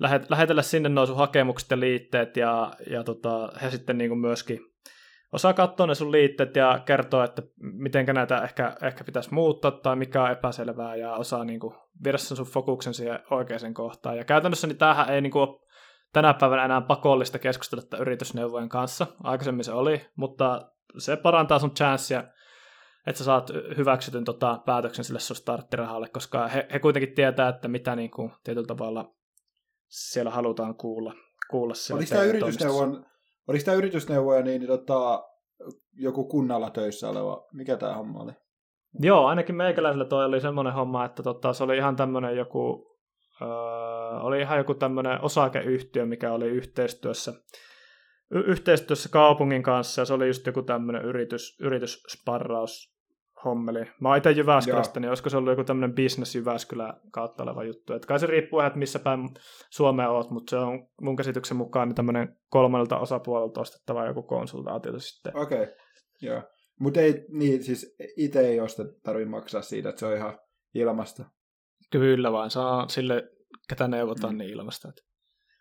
lähet, 0.01 0.31
lähetellä 0.31 0.63
sinne 0.63 0.89
nuo 0.89 1.07
sun 1.07 1.17
hakemukset 1.17 1.71
ja 1.71 1.81
liitteet, 1.81 2.37
ja, 2.37 2.73
ja 2.91 3.05
tota, 3.05 3.53
he 3.63 3.71
sitten 3.71 3.99
niin 3.99 4.11
kuin 4.11 4.21
myöskin 4.21 4.70
osaa 5.33 5.53
katsoa 5.53 5.87
ne 5.87 5.95
sun 5.95 6.13
liitteet 6.13 6.57
ja 6.57 6.81
kertoa, 6.85 7.25
että 7.25 7.43
miten 7.61 8.07
näitä 8.07 8.43
ehkä, 8.43 8.77
ehkä 8.83 9.05
pitäisi 9.05 9.35
muuttaa 9.35 9.71
tai 9.71 9.97
mikä 9.97 10.23
on 10.23 10.31
epäselvää 10.31 10.97
ja 10.97 11.15
osaa 11.15 11.45
niin 11.45 11.61
kuin, 11.61 11.75
viedä 12.05 12.19
sen 12.19 12.37
sun 12.37 12.47
fokuksen 12.47 12.95
siihen 12.95 13.19
oikeaan 13.31 13.75
kohtaan. 13.75 14.17
Ja 14.17 14.25
käytännössä 14.25 14.67
niin 14.67 14.79
tämähän 14.79 15.11
ei 15.11 15.21
niin 15.21 15.31
kuin, 15.31 15.49
ole 15.49 15.61
tänä 16.13 16.35
päivänä 16.35 16.65
enää 16.65 16.81
pakollista 16.81 17.39
keskustella 17.39 17.99
yritysneuvojen 17.99 18.69
kanssa. 18.69 19.07
Aikaisemmin 19.23 19.65
se 19.65 19.73
oli, 19.73 20.01
mutta 20.17 20.71
se 20.99 21.17
parantaa 21.17 21.59
sun 21.59 21.75
chanssia, 21.75 22.25
että 23.07 23.19
sä 23.19 23.25
saat 23.25 23.51
hyväksytyn 23.77 24.25
tota, 24.25 24.63
päätöksen 24.67 25.05
sille 25.05 25.21
sun 25.21 25.37
starttirahalle, 25.37 26.09
koska 26.09 26.49
he, 26.49 26.67
he 26.73 26.79
kuitenkin 26.79 27.15
tietää, 27.15 27.49
että 27.49 27.69
mitä 27.69 27.97
niin 27.97 28.11
kuin, 28.11 28.33
tietyllä 28.45 28.67
tavalla 28.67 29.15
siellä 29.87 30.31
halutaan 30.31 30.75
kuulla. 30.75 31.15
kuulla 31.51 31.75
Oliko 31.95 32.09
tämä 32.09 32.23
yritysneuvon 32.23 33.07
Oliko 33.51 33.65
tämä 33.65 33.77
yritysneuvoja 33.77 34.43
niin, 34.43 34.61
niin 34.61 34.69
tota, 34.69 35.25
joku 35.93 36.25
kunnalla 36.25 36.71
töissä 36.71 37.09
oleva? 37.09 37.47
Mikä 37.53 37.77
tämä 37.77 37.95
homma 37.95 38.23
oli? 38.23 38.33
Joo, 39.01 39.27
ainakin 39.27 39.55
meikäläisellä 39.55 40.05
toi 40.05 40.25
oli 40.25 40.41
semmoinen 40.41 40.73
homma, 40.73 41.05
että 41.05 41.23
tota, 41.23 41.53
se 41.53 41.65
oli 41.65 41.77
ihan 41.77 41.97
tämmöinen 41.97 42.37
joku, 42.37 42.87
öö, 43.43 43.49
oli 44.21 44.41
ihan 44.41 44.59
joku 44.59 44.75
tämmöinen 44.75 45.25
osakeyhtiö, 45.25 46.07
mikä 46.07 46.33
oli 46.33 46.49
yhteistyössä, 46.49 47.33
y- 48.31 48.45
yhteistyössä 48.47 49.09
kaupungin 49.09 49.63
kanssa, 49.63 50.01
ja 50.01 50.05
se 50.05 50.15
oli 50.15 50.27
just 50.27 50.47
joku 50.47 50.63
tämmöinen 50.63 51.05
yritys, 51.05 51.61
yrityssparraus 51.61 52.95
hommeli. 53.45 53.87
Mä 54.01 54.09
oon 54.09 54.19
itse 54.19 54.31
Jyväskylästä, 54.31 55.01
niin 55.01 55.09
olisiko 55.09 55.31
se 55.31 55.37
ollut 55.37 55.51
joku 55.51 55.65
tämmöinen 55.65 55.95
business 55.95 56.35
Jyväskylä 56.35 56.95
kautta 57.11 57.43
oleva 57.43 57.65
juttu. 57.65 57.93
Et 57.93 58.07
kai 58.07 58.21
se 58.21 58.27
riippuu 58.27 58.61
että 58.61 58.79
missä 58.79 58.99
päin 58.99 59.29
Suomea 59.71 60.11
oot, 60.11 60.31
mutta 60.31 60.51
se 60.51 60.57
on 60.57 60.89
mun 61.03 61.17
käsityksen 61.17 61.57
mukaan 61.57 61.89
niin 61.89 61.97
tämmöinen 61.97 62.37
kolmelta 62.49 62.99
osapuolelta 62.99 63.61
ostettava 63.61 64.07
joku 64.07 64.23
konsultaatio 64.23 64.99
sitten. 64.99 65.37
Okei, 65.37 65.63
okay. 65.63 65.75
joo. 66.23 66.43
Mutta 66.81 67.01
ei, 67.01 67.25
niin 67.29 67.63
siis 67.63 67.97
itse 68.17 68.41
ei 68.41 68.61
osta 68.61 68.83
tarvi 69.03 69.25
maksaa 69.25 69.63
siitä, 69.63 69.89
että 69.89 70.01
se 70.01 70.07
on 70.07 70.17
ihan 70.17 70.39
ilmasta. 70.75 71.25
Kyllä 71.91 72.33
vaan, 72.33 72.51
saa 72.51 72.89
sille, 72.89 73.29
ketä 73.69 73.89
neuvotaan, 73.89 74.35
mm. 74.35 74.39
niin 74.39 74.51
ilmasta. 74.51 74.93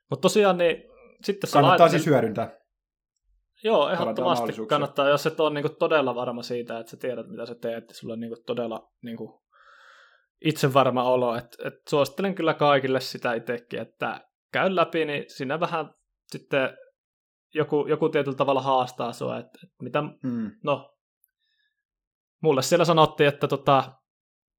Mutta 0.09 0.21
tosiaan, 0.21 0.57
niin 0.57 0.83
sitten 1.23 1.49
Kannattaa 1.53 1.89
siis 1.89 2.05
hyödyntää. 2.05 2.58
Joo, 3.63 3.89
ehdottomasti 3.89 4.51
kannattaa, 4.69 5.09
jos 5.09 5.25
et 5.25 5.39
ole 5.39 5.53
niin 5.53 5.61
kuin, 5.61 5.75
todella 5.79 6.15
varma 6.15 6.43
siitä, 6.43 6.79
että 6.79 6.89
sä 6.89 6.97
tiedät, 6.97 7.27
mitä 7.27 7.45
sä 7.45 7.55
teet, 7.55 7.83
ja 7.87 7.95
sulla 7.95 8.13
on 8.13 8.19
niin 8.19 8.29
kuin, 8.29 8.45
todella 8.45 8.91
niin 9.03 9.17
kuin, 9.17 9.31
itsevarma 10.45 11.03
olo. 11.03 11.35
Et, 11.35 11.57
et 11.65 11.73
suosittelen 11.89 12.35
kyllä 12.35 12.53
kaikille 12.53 12.99
sitä 12.99 13.33
itsekin, 13.33 13.79
että 13.79 14.21
käy 14.53 14.75
läpi, 14.75 15.05
niin 15.05 15.25
siinä 15.27 15.59
vähän 15.59 15.93
sitten 16.27 16.77
joku, 17.53 17.85
joku 17.87 18.09
tietyllä 18.09 18.37
tavalla 18.37 18.61
haastaa 18.61 19.13
sua, 19.13 19.37
että, 19.37 19.59
että 19.63 19.83
mitä, 19.83 20.01
mm. 20.01 20.51
no, 20.63 20.95
mulle 22.43 22.61
siellä 22.61 22.85
sanottiin, 22.85 23.27
että 23.27 23.47
tota, 23.47 23.83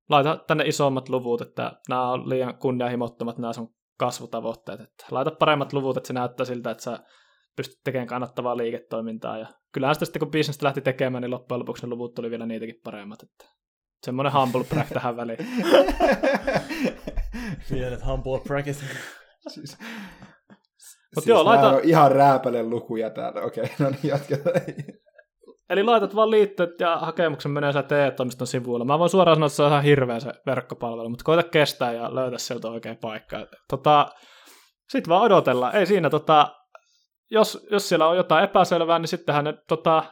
laita 0.09 0.37
tänne 0.47 0.65
isommat 0.65 1.09
luvut, 1.09 1.41
että 1.41 1.73
nämä 1.89 2.11
on 2.11 2.29
liian 2.29 2.59
kunnianhimottomat 2.59 3.39
nämä 3.39 3.53
sun 3.53 3.75
kasvutavoitteet, 3.99 4.81
että 4.81 5.07
laita 5.11 5.31
paremmat 5.31 5.73
luvut, 5.73 5.97
että 5.97 6.07
se 6.07 6.13
näyttää 6.13 6.47
siltä, 6.47 6.71
että 6.71 6.83
sä 6.83 6.99
pystyt 7.61 7.81
tekemään 7.85 8.07
kannattavaa 8.07 8.57
liiketoimintaa. 8.57 9.39
Ja 9.39 9.47
kyllähän 9.73 9.95
sitä 9.95 10.05
sitten, 10.05 10.21
kun 10.21 10.31
bisnestä 10.31 10.67
lähti 10.67 10.81
tekemään, 10.81 11.23
niin 11.23 11.31
loppujen 11.31 11.61
lopuksi 11.61 11.87
ne 11.87 11.91
luvut 11.91 12.15
tuli 12.15 12.31
vielä 12.31 12.47
niitäkin 12.47 12.81
paremmat. 12.85 13.23
Että 13.23 13.45
semmoinen 14.05 14.33
humble 14.33 14.65
brag 14.65 14.89
tähän 14.95 15.17
väliin. 15.17 15.39
Pienet 17.69 18.07
humble 18.07 18.41
bragit. 18.49 18.77
siis, 19.49 19.79
Mut 21.17 21.25
siis 21.25 21.27
joo, 21.27 21.45
laita... 21.45 21.71
on 21.71 21.81
ihan 21.83 22.13
rääpäle 22.13 22.63
lukuja 22.63 23.11
täällä. 23.11 23.43
Okei, 23.43 23.65
okay, 23.65 23.77
no 23.79 23.91
niin, 23.91 24.11
jatketaan. 24.11 24.61
Eli 25.71 25.83
laitat 25.83 26.15
vaan 26.15 26.31
liitteet 26.31 26.81
ja 26.81 26.97
hakemuksen 26.97 27.53
menee 27.53 27.73
sä 27.73 27.83
TE-toimiston 27.83 28.47
sivuilla. 28.47 28.85
Mä 28.85 28.99
voin 28.99 29.11
suoraan 29.11 29.37
sanoa, 29.37 29.47
että 29.47 29.57
se 29.57 29.63
on 29.63 29.69
ihan 29.69 29.83
hirveä 29.83 30.21
se 30.21 30.33
verkkopalvelu, 30.47 31.09
mutta 31.09 31.25
koita 31.25 31.43
kestää 31.43 31.93
ja 31.93 32.15
löytä 32.15 32.39
sieltä 32.39 32.69
oikea 32.69 32.95
paikka. 33.01 33.47
Tota, 33.69 34.09
Sitten 34.89 35.09
vaan 35.09 35.23
odotellaan. 35.23 35.77
Ei 35.77 35.87
siinä, 35.87 36.11
tota, 36.11 36.49
jos, 37.31 37.67
jos 37.71 37.89
siellä 37.89 38.09
on 38.09 38.17
jotain 38.17 38.45
epäselvää, 38.45 38.99
niin 38.99 39.09
sittenhän 39.09 39.45
ne, 39.45 39.55
tota, 39.69 40.05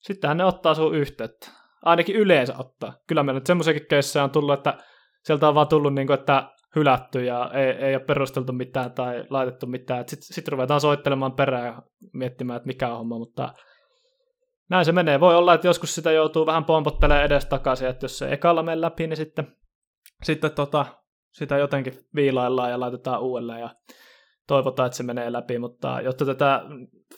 sittenhän 0.00 0.36
ne 0.36 0.44
ottaa 0.44 0.74
sun 0.74 0.94
yhteyttä. 0.94 1.50
Ainakin 1.82 2.16
yleensä 2.16 2.54
ottaa. 2.58 2.94
Kyllä 3.06 3.22
meillä 3.22 3.38
nyt 3.38 3.46
semmoisiakin 3.46 3.86
keissejä 3.90 4.24
on 4.24 4.30
tullut, 4.30 4.54
että 4.54 4.78
sieltä 5.24 5.48
on 5.48 5.54
vaan 5.54 5.68
tullut, 5.68 5.94
niin 5.94 6.06
kuin, 6.06 6.18
että 6.18 6.50
hylätty 6.76 7.24
ja 7.24 7.50
ei, 7.54 7.70
ei 7.70 7.94
ole 7.94 8.04
perusteltu 8.04 8.52
mitään 8.52 8.92
tai 8.92 9.24
laitettu 9.30 9.66
mitään. 9.66 10.08
Sitten 10.08 10.34
sit 10.34 10.48
ruvetaan 10.48 10.80
soittelemaan 10.80 11.32
perään 11.32 11.66
ja 11.66 11.82
miettimään, 12.12 12.56
että 12.56 12.66
mikä 12.66 12.88
on 12.88 12.98
homma, 12.98 13.18
mutta 13.18 13.54
näin 14.70 14.84
se 14.84 14.92
menee. 14.92 15.20
Voi 15.20 15.36
olla, 15.36 15.54
että 15.54 15.66
joskus 15.66 15.94
sitä 15.94 16.12
joutuu 16.12 16.46
vähän 16.46 16.64
pompottelemaan 16.64 17.24
edes 17.24 17.46
takaisin, 17.46 17.88
että 17.88 18.04
jos 18.04 18.18
se 18.18 18.32
ekalla 18.32 18.62
menee 18.62 18.80
läpi, 18.80 19.06
niin 19.06 19.16
sitten, 19.16 19.56
sitten 20.22 20.50
tota, 20.52 20.86
sitä 21.32 21.58
jotenkin 21.58 21.98
viilaillaan 22.14 22.70
ja 22.70 22.80
laitetaan 22.80 23.22
uudelleen 23.22 23.60
ja 23.60 23.70
toivotaan, 24.46 24.86
että 24.86 24.96
se 24.96 25.02
menee 25.02 25.32
läpi, 25.32 25.58
mutta 25.58 26.00
jotta 26.00 26.24
tätä 26.24 26.62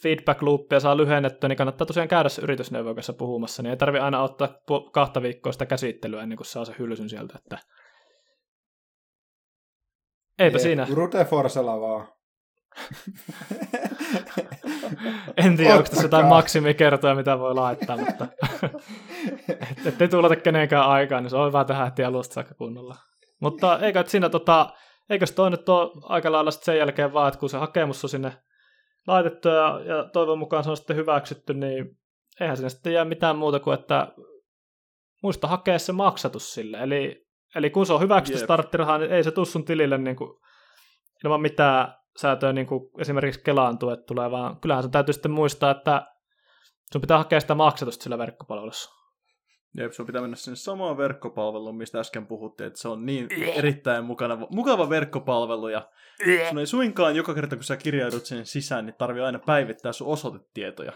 feedback 0.03 0.41
loopia 0.41 0.79
saa 0.79 0.97
lyhennettyä, 0.97 1.47
niin 1.47 1.57
kannattaa 1.57 1.87
tosiaan 1.87 2.07
käydä 2.07 2.29
se 2.29 2.41
yritysneuvon 2.41 2.95
kanssa 2.95 3.13
puhumassa, 3.13 3.63
niin 3.63 3.71
ei 3.71 3.77
tarvi 3.77 3.99
aina 3.99 4.21
ottaa 4.21 4.49
kahta 4.91 5.21
viikkoa 5.21 5.51
sitä 5.51 5.65
käsittelyä 5.65 6.23
ennen 6.23 6.37
kuin 6.37 6.47
saa 6.47 6.65
se 6.65 6.75
hylsyn 6.79 7.09
sieltä, 7.09 7.33
että 7.37 7.57
eipä 10.39 10.57
Jee, 10.57 10.63
siinä. 10.63 10.87
Rute 10.93 11.25
Forsella 11.25 11.81
vaan. 11.81 12.07
en 15.37 15.57
tiedä, 15.57 15.75
onko 15.75 15.89
tässä 15.89 16.05
jotain 16.05 16.25
maksimikertoja, 16.25 17.15
mitä 17.15 17.39
voi 17.39 17.55
laittaa, 17.55 17.97
mutta 17.97 18.27
ettei 19.87 20.07
tuuleta 20.07 20.35
kenenkään 20.35 20.85
aikaa, 20.85 21.21
niin 21.21 21.29
se 21.29 21.35
on 21.35 21.47
hyvä 21.47 21.65
tehdä 21.65 21.85
heti 21.85 22.03
alusta 22.03 22.33
saakka 22.33 22.53
kunnolla. 22.53 22.95
Mutta 23.41 23.79
eikö 23.79 24.03
siinä 24.07 24.29
tota, 24.29 24.69
eikö 25.09 25.25
se 25.25 25.33
toi 25.33 25.51
nyt 25.51 25.69
ole 25.69 25.91
aika 26.03 26.31
lailla 26.31 26.51
sen 26.51 26.77
jälkeen 26.77 27.13
vaan, 27.13 27.27
että 27.27 27.39
kun 27.39 27.49
se 27.49 27.57
hakemus 27.57 28.03
on 28.03 28.09
sinne 28.09 28.33
laitettu 29.07 29.47
ja, 29.47 29.81
ja 29.85 30.09
toivon 30.13 30.39
mukaan 30.39 30.63
se 30.63 30.69
on 30.69 30.77
sitten 30.77 30.95
hyväksytty, 30.95 31.53
niin 31.53 31.97
eihän 32.39 32.57
sinne 32.57 32.69
sitten 32.69 32.93
jää 32.93 33.05
mitään 33.05 33.35
muuta 33.35 33.59
kuin, 33.59 33.79
että 33.79 34.07
muista 35.23 35.47
hakea 35.47 35.79
se 35.79 35.91
maksatus 35.91 36.53
sille. 36.53 36.77
Eli, 36.77 37.25
eli 37.55 37.69
kun 37.69 37.85
se 37.85 37.93
on 37.93 38.01
hyväksytty 38.01 38.43
starttirahaa, 38.43 38.97
niin 38.97 39.11
ei 39.11 39.23
se 39.23 39.31
tuu 39.31 39.45
sun 39.45 39.65
tilille 39.65 39.97
niin 39.97 40.15
kuin, 40.15 40.39
ilman 41.25 41.41
mitään 41.41 41.93
säätöä 42.17 42.53
niin 42.53 42.67
kuin 42.67 42.89
esimerkiksi 42.97 43.43
Kelaan 43.43 43.77
tuet 43.77 44.05
tulee, 44.05 44.31
vaan 44.31 44.59
kyllähän 44.59 44.83
sun 44.83 44.91
täytyy 44.91 45.13
sitten 45.13 45.31
muistaa, 45.31 45.71
että 45.71 46.07
sun 46.91 47.01
pitää 47.01 47.17
hakea 47.17 47.39
sitä 47.39 47.55
maksatusta 47.55 48.03
sillä 48.03 48.17
verkkopalvelussa. 48.17 48.98
Jep, 49.77 49.91
sun 49.91 50.05
pitää 50.05 50.21
mennä 50.21 50.35
sinne 50.35 50.55
samaan 50.55 50.97
verkkopalveluun, 50.97 51.77
mistä 51.77 51.99
äsken 51.99 52.27
puhuttiin, 52.27 52.67
että 52.67 52.79
se 52.79 52.87
on 52.87 53.05
niin 53.05 53.27
erittäin 53.55 54.05
mukana, 54.05 54.37
mukava 54.49 54.89
verkkopalvelu, 54.89 55.67
ja 55.67 55.89
sun 56.49 56.59
ei 56.59 56.67
suinkaan 56.67 57.15
joka 57.15 57.33
kerta, 57.33 57.55
kun 57.55 57.63
sä 57.63 57.77
kirjaudut 57.77 58.25
sen 58.25 58.45
sisään, 58.45 58.85
niin 58.85 58.95
tarvii 58.97 59.21
aina 59.21 59.39
päivittää 59.39 59.91
sun 59.91 60.07
osoitetietoja. 60.07 60.93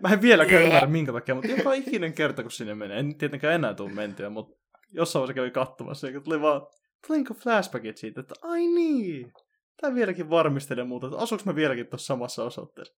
Mä 0.00 0.12
en 0.12 0.22
vieläkään 0.22 0.62
ymmärrä 0.62 0.88
minkä 0.88 1.12
takia, 1.12 1.34
mutta 1.34 1.50
joka 1.50 1.72
ikinen 1.72 2.12
kerta, 2.12 2.42
kun 2.42 2.50
sinne 2.50 2.74
menee, 2.74 2.98
en 2.98 3.18
tietenkään 3.18 3.54
enää 3.54 3.74
tule 3.74 3.92
mentyä, 3.92 4.30
mutta 4.30 4.56
jossain 4.92 5.20
vaiheessa 5.20 5.34
kävi 5.34 5.50
katsomassa, 5.50 6.08
ja 6.08 6.20
tuli 6.20 6.40
vaan 6.40 6.66
tulinko 7.06 7.34
flashbackit 7.34 7.96
siitä, 7.96 8.20
että 8.20 8.34
ai 8.42 8.66
niin, 8.66 9.32
tämä 9.80 9.94
vieläkin 9.94 10.30
varmistelee 10.30 10.84
muuta, 10.84 11.06
että 11.06 11.18
asuinko 11.18 11.42
mä 11.46 11.54
vieläkin 11.54 11.86
tuossa 11.86 12.06
samassa 12.06 12.44
osoitteessa. 12.44 12.94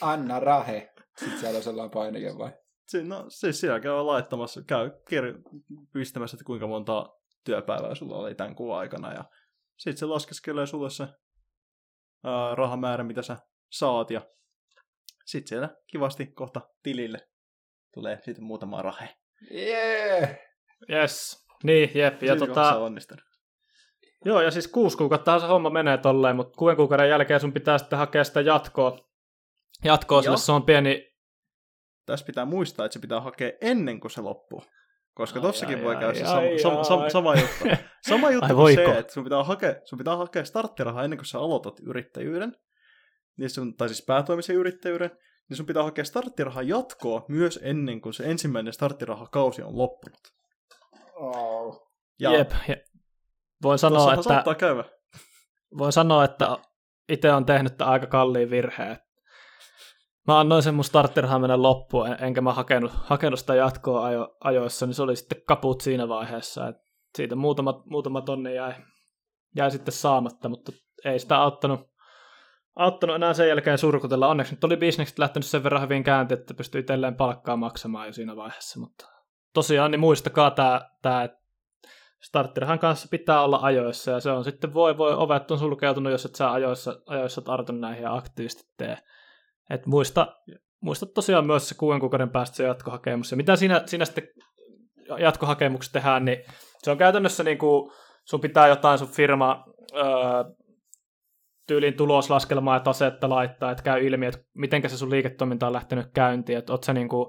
Anna 0.00 0.40
rahe. 0.40 0.92
Sitten 1.18 1.38
siellä 1.38 1.56
on 1.56 1.62
sellainen 1.62 1.90
painike 1.90 2.38
vai? 2.38 2.50
Se, 2.92 3.02
no 3.04 3.24
siis 3.28 3.60
siellä 3.60 3.80
käy 3.80 3.92
laittamassa, 3.92 4.62
käy 4.66 4.90
kir- 5.10 5.60
pistämässä, 5.92 6.34
että 6.34 6.44
kuinka 6.44 6.66
monta 6.66 7.06
työpäivää 7.44 7.94
sulla 7.94 8.16
oli 8.16 8.34
tämän 8.34 8.54
kuun 8.54 8.76
aikana. 8.76 9.12
Ja 9.12 9.24
sitten 9.78 9.96
se 9.96 10.06
laskeskelee 10.06 10.66
sulle 10.66 10.90
se 10.90 11.02
ää, 12.24 12.54
rahamäärä, 12.54 13.04
mitä 13.04 13.22
sä 13.22 13.36
saat. 13.70 14.10
Ja 14.10 14.20
sitten 15.24 15.48
siellä 15.48 15.68
kivasti 15.86 16.26
kohta 16.26 16.60
tilille 16.82 17.28
tulee 17.94 18.18
sitten 18.22 18.44
muutama 18.44 18.82
rahe. 18.82 19.08
Jee! 19.50 20.48
Yes. 20.90 21.46
Niin, 21.64 21.90
jep. 21.94 22.22
Ja 22.22 22.36
tota, 22.36 22.78
onnistunut. 22.78 23.24
joo, 24.24 24.40
ja 24.40 24.50
siis 24.50 24.68
kuusi 24.68 24.96
kuukautta 24.96 25.40
se 25.40 25.46
homma 25.46 25.70
menee 25.70 25.98
tolleen, 25.98 26.36
mutta 26.36 26.56
kuuden 26.56 26.76
kuukauden 26.76 27.08
jälkeen 27.08 27.40
sun 27.40 27.52
pitää 27.52 27.78
sitten 27.78 27.98
hakea 27.98 28.24
sitä 28.24 28.40
jatkoa. 28.40 28.98
Jatkoa 29.84 30.22
sille, 30.22 30.36
se 30.36 30.52
on 30.52 30.62
pieni... 30.62 31.11
Tässä 32.06 32.26
pitää 32.26 32.44
muistaa, 32.44 32.86
että 32.86 32.92
se 32.92 33.00
pitää 33.00 33.20
hakea 33.20 33.52
ennen 33.60 34.00
kuin 34.00 34.10
se 34.10 34.20
loppuu. 34.20 34.64
Koska 35.14 35.38
Ai, 35.38 35.42
tossakin 35.42 35.78
ai, 35.78 35.84
voi 35.84 35.94
ai, 35.94 36.00
käydä 36.00 36.18
se 36.18 36.24
sama, 36.24 36.58
sama, 36.62 36.84
sama, 36.84 37.10
sama 37.10 37.34
juttu. 37.34 37.64
Sama 38.08 38.30
juttu 38.30 38.46
Ai 38.46 38.54
kuin 38.54 38.74
se, 38.74 38.98
että 38.98 39.12
sun 39.12 39.24
pitää, 39.24 39.44
hakea, 39.44 39.74
sun 39.84 39.98
pitää 39.98 40.16
hakea 40.16 40.44
starttirahaa 40.44 41.04
ennen 41.04 41.18
kuin 41.18 41.26
sä 41.26 41.38
aloitat 41.38 41.80
yrittäjyyden, 41.80 42.56
niin 43.36 43.50
sun, 43.50 43.76
tai 43.76 43.88
siis 43.88 44.04
päätoimisen 44.06 44.56
yrittäjyyden, 44.56 45.10
niin 45.48 45.56
sun 45.56 45.66
pitää 45.66 45.82
hakea 45.82 46.04
starttirahaa 46.04 46.62
jatkoa 46.62 47.24
myös 47.28 47.60
ennen 47.62 48.00
kuin 48.00 48.14
se 48.14 48.24
ensimmäinen 48.24 48.72
starttirahakausi 48.72 49.62
on 49.62 49.78
loppunut. 49.78 50.20
Oh. 51.14 51.92
Ja 52.20 52.32
Jep. 52.32 52.50
Ja 52.68 52.76
voin 53.62 53.78
sanoa, 53.78 54.14
että, 54.14 54.54
käydä. 54.58 54.84
voin 55.78 55.92
sanoa, 55.92 56.24
että 56.24 56.58
itse 57.08 57.32
on 57.32 57.46
tehnyt 57.46 57.76
tämän 57.76 57.92
aika 57.92 58.06
kalliin 58.06 58.50
virheen. 58.50 58.96
Mä 60.26 60.40
annoin 60.40 60.62
sen 60.62 60.74
mun 60.74 60.84
starttirahan 60.84 61.40
mennä 61.40 61.62
loppuun, 61.62 62.06
en- 62.06 62.24
enkä 62.24 62.40
mä 62.40 62.52
hakenut, 62.52 62.92
hakenut 62.94 63.38
sitä 63.38 63.54
jatkoa 63.54 64.04
ajo, 64.04 64.36
ajoissa, 64.44 64.86
niin 64.86 64.94
se 64.94 65.02
oli 65.02 65.16
sitten 65.16 65.42
kaput 65.46 65.80
siinä 65.80 66.08
vaiheessa. 66.08 66.68
Et 66.68 66.76
siitä 67.16 67.34
muutama, 67.34 67.82
muutama 67.86 68.20
tonni 68.20 68.54
jäi, 68.54 68.72
jäi 69.56 69.70
sitten 69.70 69.92
saamatta, 69.92 70.48
mutta 70.48 70.72
ei 71.04 71.18
sitä 71.18 71.42
auttanut, 71.42 71.80
auttanut 72.76 73.16
enää 73.16 73.34
sen 73.34 73.48
jälkeen 73.48 73.78
surkutella. 73.78 74.28
Onneksi 74.28 74.54
nyt 74.54 74.64
oli 74.64 74.76
bisnekset 74.76 75.18
lähtenyt 75.18 75.46
sen 75.46 75.62
verran 75.62 75.82
hyvin 75.82 76.04
kääntiin, 76.04 76.38
että 76.40 76.54
pystyi 76.54 76.80
itselleen 76.80 77.16
palkkaa 77.16 77.56
maksamaan 77.56 78.06
jo 78.06 78.12
siinä 78.12 78.36
vaiheessa. 78.36 78.80
Mutta 78.80 79.06
tosiaan 79.54 79.90
niin 79.90 80.00
muistakaa 80.00 80.50
tämä, 80.50 80.80
tämä 81.02 81.22
että 81.22 81.42
starttirahan 82.20 82.78
kanssa 82.78 83.08
pitää 83.10 83.42
olla 83.42 83.58
ajoissa, 83.62 84.10
ja 84.10 84.20
se 84.20 84.30
on 84.30 84.44
sitten 84.44 84.74
voi 84.74 84.98
voi, 84.98 85.14
ovet 85.14 85.50
on 85.50 85.58
sulkeutunut, 85.58 86.12
jos 86.12 86.24
et 86.24 86.34
sä 86.34 86.52
ajoissa, 86.52 87.00
ajoissa 87.06 87.40
tartu 87.40 87.72
näihin 87.72 88.02
ja 88.02 88.14
aktiivisesti 88.14 88.72
tee. 88.76 88.98
Et 89.70 89.86
muista, 89.86 90.36
muista 90.80 91.06
tosiaan 91.06 91.46
myös 91.46 91.68
se 91.68 91.74
kuuden 91.74 92.00
kuukauden 92.00 92.30
päästä 92.30 92.56
se 92.56 92.64
jatkohakemus. 92.64 93.30
Ja 93.30 93.36
mitä 93.36 93.56
siinä, 93.56 93.82
siinä 93.86 94.04
sitten 94.04 94.28
jatkohakemuksessa 95.18 95.92
tehdään, 95.92 96.24
niin 96.24 96.38
se 96.78 96.90
on 96.90 96.98
käytännössä 96.98 97.44
niin 97.44 97.58
kuin, 97.58 97.92
sun 98.24 98.40
pitää 98.40 98.68
jotain 98.68 98.98
sun 98.98 99.08
firma 99.08 99.64
öö, 99.96 100.04
tyyliin 101.66 101.96
tuloslaskelmaa 101.96 102.76
ja 102.76 102.80
tasetta 102.80 103.28
laittaa, 103.28 103.70
että 103.70 103.82
käy 103.82 104.06
ilmi, 104.06 104.26
että 104.26 104.40
miten 104.54 104.90
se 104.90 104.96
sun 104.96 105.10
liiketoiminta 105.10 105.66
on 105.66 105.72
lähtenyt 105.72 106.06
käyntiin, 106.14 106.58
että 106.58 106.72
oot 106.72 106.84
sä, 106.84 106.92
niin 106.92 107.08
kuin, 107.08 107.26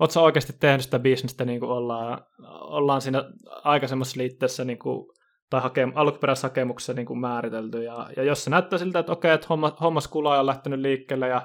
oot 0.00 0.10
sä 0.10 0.20
oikeasti 0.20 0.52
tehnyt 0.60 0.82
sitä 0.82 0.98
bisnestä 0.98 1.44
niin 1.44 1.60
kuin 1.60 1.70
ollaan, 1.70 2.24
ollaan 2.60 3.00
siinä 3.00 3.24
aikaisemmassa 3.64 4.20
liitteessä 4.20 4.64
niin 4.64 4.78
kuin, 4.78 5.06
tai 5.50 5.60
hakem, 5.60 5.92
alkuperäisessä 5.94 6.48
hakemuksessa 6.48 6.92
niin 6.92 7.06
kuin 7.06 7.20
määritelty. 7.20 7.82
Ja, 7.82 8.10
ja 8.16 8.22
jos 8.22 8.44
se 8.44 8.50
näyttää 8.50 8.78
siltä, 8.78 8.98
että 8.98 9.12
okei, 9.12 9.32
että 9.32 9.46
homma, 9.50 9.76
hommas 9.80 10.08
kulaa 10.08 10.40
on 10.40 10.46
lähtenyt 10.46 10.80
liikkeelle 10.80 11.28
ja 11.28 11.42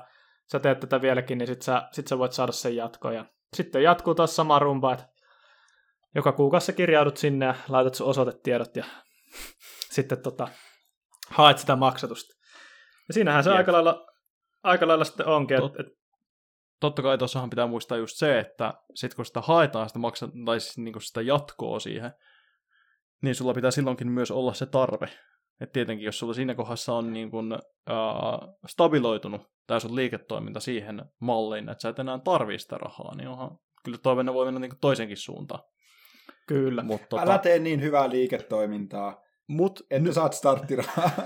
sä 0.51 0.59
teet 0.59 0.79
tätä 0.79 1.01
vieläkin, 1.01 1.37
niin 1.37 1.47
sit 1.47 1.61
sä, 1.61 1.87
sit 1.91 2.07
sä 2.07 2.17
voit 2.17 2.33
saada 2.33 2.51
sen 2.51 2.75
jatkoon. 2.75 3.15
Ja 3.15 3.25
sitten 3.55 3.83
jatkuu 3.83 4.15
taas 4.15 4.35
sama 4.35 4.59
rumba, 4.59 4.93
että 4.93 5.07
joka 6.15 6.31
kuukausi 6.31 6.73
kirjaudut 6.73 7.17
sinne 7.17 7.45
ja 7.45 7.55
laitat 7.69 7.95
sun 7.95 8.07
osoitetiedot 8.07 8.75
ja 8.75 8.85
sitten 9.95 10.21
tota, 10.21 10.47
haet 11.29 11.57
sitä 11.57 11.75
maksatusta. 11.75 12.33
Ja 13.07 13.13
siinähän 13.13 13.43
se 13.43 13.49
Jep. 13.49 13.57
aika 13.57 13.71
lailla, 13.71 14.07
aika 14.63 14.87
lailla 14.87 15.03
sitten 15.03 15.27
onkin, 15.27 15.57
Tot- 15.57 15.65
että 15.65 15.81
et, 15.81 15.97
Totta 16.79 17.01
kai 17.01 17.17
tuossahan 17.17 17.49
pitää 17.49 17.67
muistaa 17.67 17.97
just 17.97 18.17
se, 18.17 18.39
että 18.39 18.73
sit 18.95 19.13
kun 19.13 19.25
sitä 19.25 19.41
haetaan 19.41 19.89
sitä, 19.89 19.99
maksa, 19.99 20.29
tai 20.45 20.59
siis 20.59 20.77
niin 20.77 21.01
sitä 21.01 21.21
jatkoa 21.21 21.79
siihen, 21.79 22.11
niin 23.21 23.35
sulla 23.35 23.53
pitää 23.53 23.71
silloinkin 23.71 24.11
myös 24.11 24.31
olla 24.31 24.53
se 24.53 24.65
tarve. 24.65 25.09
Et 25.61 25.71
tietenkin, 25.71 26.05
jos 26.05 26.19
sulla 26.19 26.33
siinä 26.33 26.55
kohdassa 26.55 26.93
on 26.93 27.13
niin 27.13 27.31
kun, 27.31 27.59
ää, 27.87 27.97
stabiloitunut 28.67 29.41
tämä 29.67 29.79
sun 29.79 29.95
liiketoiminta 29.95 30.59
siihen 30.59 31.05
malliin, 31.19 31.69
että 31.69 31.81
sä 31.81 31.89
et 31.89 31.99
enää 31.99 32.19
tarvii 32.19 32.59
sitä 32.59 32.77
rahaa, 32.77 33.15
niin 33.15 33.27
onhan 33.29 33.57
kyllä 33.83 33.97
toiveena 33.97 34.33
voi 34.33 34.45
mennä 34.45 34.59
niin 34.59 34.69
kuin 34.71 34.79
toisenkin 34.79 35.17
suuntaan. 35.17 35.63
kyllä. 36.47 36.83
Mut, 36.83 37.01
Tota... 37.01 37.07
tota, 37.09 37.21
Älä 37.21 37.37
tee 37.37 37.59
niin 37.59 37.81
hyvää 37.81 38.09
liiketoimintaa, 38.09 39.21
mut 39.47 39.79
että 39.91 40.13
saat 40.13 40.33
starttirahaa. 40.33 41.09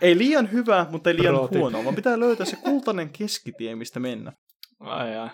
ei 0.00 0.18
liian 0.18 0.52
hyvä, 0.52 0.86
mutta 0.90 1.10
ei 1.10 1.16
liian 1.18 1.34
Pro 1.34 1.48
tip. 1.48 1.58
huono, 1.60 1.84
vaan 1.84 1.94
pitää 1.94 2.20
löytää 2.20 2.46
se 2.46 2.56
kultainen 2.56 3.10
keskitie, 3.18 3.74
mistä 3.76 4.00
mennä. 4.00 4.32
Ai 4.80 5.16
ai. 5.16 5.30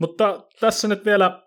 Mutta 0.00 0.44
tässä 0.60 0.88
nyt 0.88 1.04
vielä, 1.04 1.42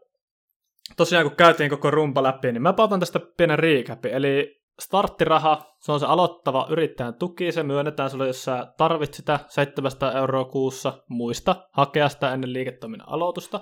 tosiaan 0.97 1.25
kun 1.25 1.35
käytiin 1.35 1.69
koko 1.69 1.91
rumpa 1.91 2.23
läpi, 2.23 2.51
niin 2.51 2.61
mä 2.61 2.73
pautan 2.73 2.99
tästä 2.99 3.19
pienen 3.37 3.59
recapin. 3.59 4.11
Eli 4.13 4.60
starttiraha, 4.79 5.75
se 5.79 5.91
on 5.91 5.99
se 5.99 6.05
aloittava 6.05 6.67
yrittäjän 6.69 7.13
tuki, 7.13 7.51
se 7.51 7.63
myönnetään 7.63 8.09
sulle, 8.09 8.27
jos 8.27 8.43
sä 8.43 8.73
tarvit 8.77 9.13
sitä 9.13 9.39
700 9.47 10.11
euroa 10.11 10.45
kuussa, 10.45 11.03
muista 11.07 11.55
hakea 11.71 12.09
sitä 12.09 12.33
ennen 12.33 12.53
liiketoiminnan 12.53 13.09
aloitusta. 13.09 13.59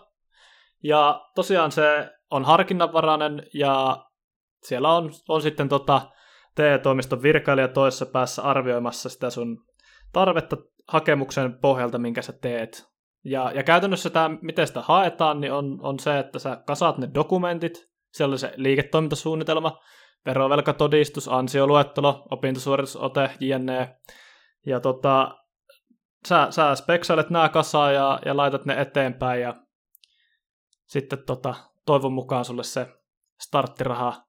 Ja 0.83 1.21
tosiaan 1.35 1.71
se 1.71 2.09
on 2.31 2.45
harkinnanvarainen 2.45 3.43
ja 3.53 4.05
siellä 4.63 4.95
on, 4.95 5.11
on 5.27 5.41
sitten 5.41 5.69
tota 5.69 6.01
TE-toimiston 6.55 7.21
virkailija 7.21 7.67
toisessa 7.67 8.05
päässä 8.05 8.41
arvioimassa 8.41 9.09
sitä 9.09 9.29
sun 9.29 9.57
tarvetta 10.13 10.57
hakemuksen 10.87 11.59
pohjalta, 11.59 11.97
minkä 11.97 12.21
sä 12.21 12.33
teet. 12.33 12.89
Ja, 13.23 13.51
ja 13.55 13.63
käytännössä 13.63 14.09
tämä, 14.09 14.37
miten 14.41 14.67
sitä 14.67 14.81
haetaan, 14.81 15.41
niin 15.41 15.53
on, 15.53 15.77
on 15.81 15.99
se, 15.99 16.19
että 16.19 16.39
sä 16.39 16.63
kasaat 16.67 16.97
ne 16.97 17.09
dokumentit, 17.13 17.89
siellä 18.13 18.33
on 18.33 18.39
se 18.39 18.53
liiketoimintasuunnitelma, 18.55 19.79
verovelkatodistus, 20.25 21.27
ansioluettelo, 21.27 22.27
opintosuoritusote, 22.31 23.29
jne. 23.39 23.95
Ja 24.65 24.79
tota, 24.79 25.37
sä, 26.27 26.47
sä 26.49 26.75
speksailet 26.75 27.29
nämä 27.29 27.49
kasaan 27.49 27.93
ja, 27.93 28.19
ja 28.25 28.37
laitat 28.37 28.65
ne 28.65 28.81
eteenpäin 28.81 29.41
ja 29.41 29.53
sitten 30.87 31.19
tota, 31.25 31.55
toivon 31.85 32.13
mukaan 32.13 32.45
sulle 32.45 32.63
se 32.63 32.87
starttiraha 33.41 34.23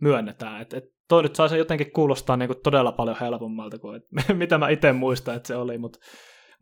myönnetään. 0.00 0.62
Et, 0.62 0.74
et 0.74 0.84
toi 1.08 1.22
nyt 1.22 1.34
saa 1.36 1.48
sen 1.48 1.58
jotenkin 1.58 1.92
kuulostaa 1.92 2.36
niinku 2.36 2.54
todella 2.54 2.92
paljon 2.92 3.16
helpommalta 3.20 3.78
kuin 3.78 3.96
et, 3.96 4.02
mitä 4.36 4.58
mä 4.58 4.68
itse 4.68 4.92
muistan, 4.92 5.36
että 5.36 5.46
se 5.46 5.56
oli, 5.56 5.78
mutta 5.78 5.98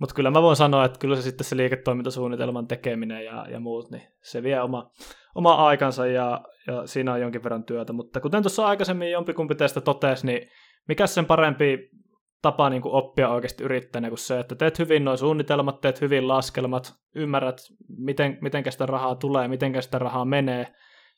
mut 0.03 0.13
kyllä 0.13 0.31
mä 0.31 0.43
voin 0.43 0.57
sanoa, 0.57 0.85
että 0.85 0.99
kyllä 0.99 1.17
se 1.17 1.23
sitten 1.23 1.45
se 1.45 1.57
liiketoimintasuunnitelman 1.57 2.67
tekeminen 2.67 3.25
ja, 3.25 3.47
ja 3.51 3.61
muut, 3.61 3.91
niin 3.91 4.03
se 4.23 4.43
vie 4.43 4.61
oma, 4.61 4.91
oma 5.35 5.55
aikansa 5.55 6.07
ja, 6.07 6.45
ja 6.67 6.87
siinä 6.87 7.13
on 7.13 7.21
jonkin 7.21 7.43
verran 7.43 7.65
työtä, 7.65 7.93
mutta 7.93 8.21
kuten 8.21 8.43
tuossa 8.43 8.67
aikaisemmin 8.67 9.11
jompikumpi 9.11 9.55
teistä 9.55 9.81
totesi, 9.81 10.27
niin 10.27 10.49
mikä 10.89 11.07
sen 11.07 11.27
parempi 11.27 11.91
tapa 12.43 12.71
niin 12.71 12.83
kuin 12.83 12.95
oppia 12.95 13.29
oikeasti 13.29 13.65
yrittäjänä 13.65 14.09
kuin 14.09 14.19
se, 14.19 14.41
että 14.41 14.55
teet 14.55 14.79
hyvin 14.79 15.05
nuo 15.05 15.17
suunnitelmat, 15.17 15.81
teet 15.81 16.01
hyvin 16.01 16.29
laskelmat, 16.29 16.95
ymmärrät, 17.15 17.59
miten, 17.99 18.39
miten 18.41 18.73
sitä 18.73 18.87
rahaa 18.87 19.15
tulee, 19.15 19.49
miten 19.49 19.83
sitä 19.83 19.99
rahaa 19.99 20.25
menee, 20.25 20.67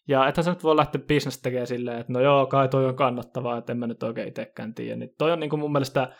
ja 0.08 0.28
ethän 0.28 0.44
sä 0.44 0.50
nyt 0.50 0.64
voi 0.64 0.76
lähteä 0.76 1.00
bisnes 1.08 1.42
tekemään 1.42 1.66
silleen, 1.66 1.98
että 1.98 2.12
no 2.12 2.20
joo, 2.20 2.46
kai 2.46 2.68
toi 2.68 2.86
on 2.86 2.96
kannattavaa, 2.96 3.58
että 3.58 3.72
en 3.72 3.78
mä 3.78 3.86
nyt 3.86 4.02
oikein 4.02 4.28
itsekään 4.28 4.74
tiedä. 4.74 4.96
Niin 4.96 5.14
toi 5.18 5.32
on 5.32 5.40
niin 5.40 5.50
kuin 5.50 5.60
mun 5.60 5.72
mielestä, 5.72 6.12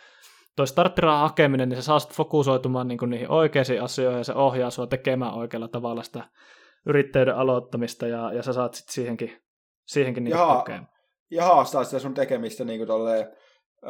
toi 0.55 0.67
starttirahan 0.67 1.21
hakeminen, 1.21 1.69
niin 1.69 1.81
se 1.81 1.85
saa 1.85 1.99
sit 1.99 2.13
fokusoitumaan 2.13 2.87
niin 2.87 2.97
kuin 2.97 3.09
niihin 3.09 3.31
oikeisiin 3.31 3.81
asioihin 3.81 4.17
ja 4.17 4.23
se 4.23 4.33
ohjaa 4.33 4.69
sua 4.69 4.87
tekemään 4.87 5.33
oikealla 5.33 5.67
tavalla 5.67 6.03
sitä 6.03 6.29
yrittäjyyden 6.85 7.35
aloittamista 7.35 8.07
ja, 8.07 8.33
ja 8.33 8.43
sä 8.43 8.53
saat 8.53 8.73
sitten 8.73 8.93
siihenkin, 8.93 9.43
siihenkin 9.87 10.23
niin 10.23 10.31
Jaha. 10.31 10.55
kokea. 10.55 10.83
ja 11.31 11.43
haastaa 11.43 11.83
sitä 11.83 11.99
sun 11.99 12.13
tekemistä 12.13 12.65
niin 12.65 12.79
kuin 12.79 12.87
tolleen, 12.87 13.27
ö, 13.83 13.89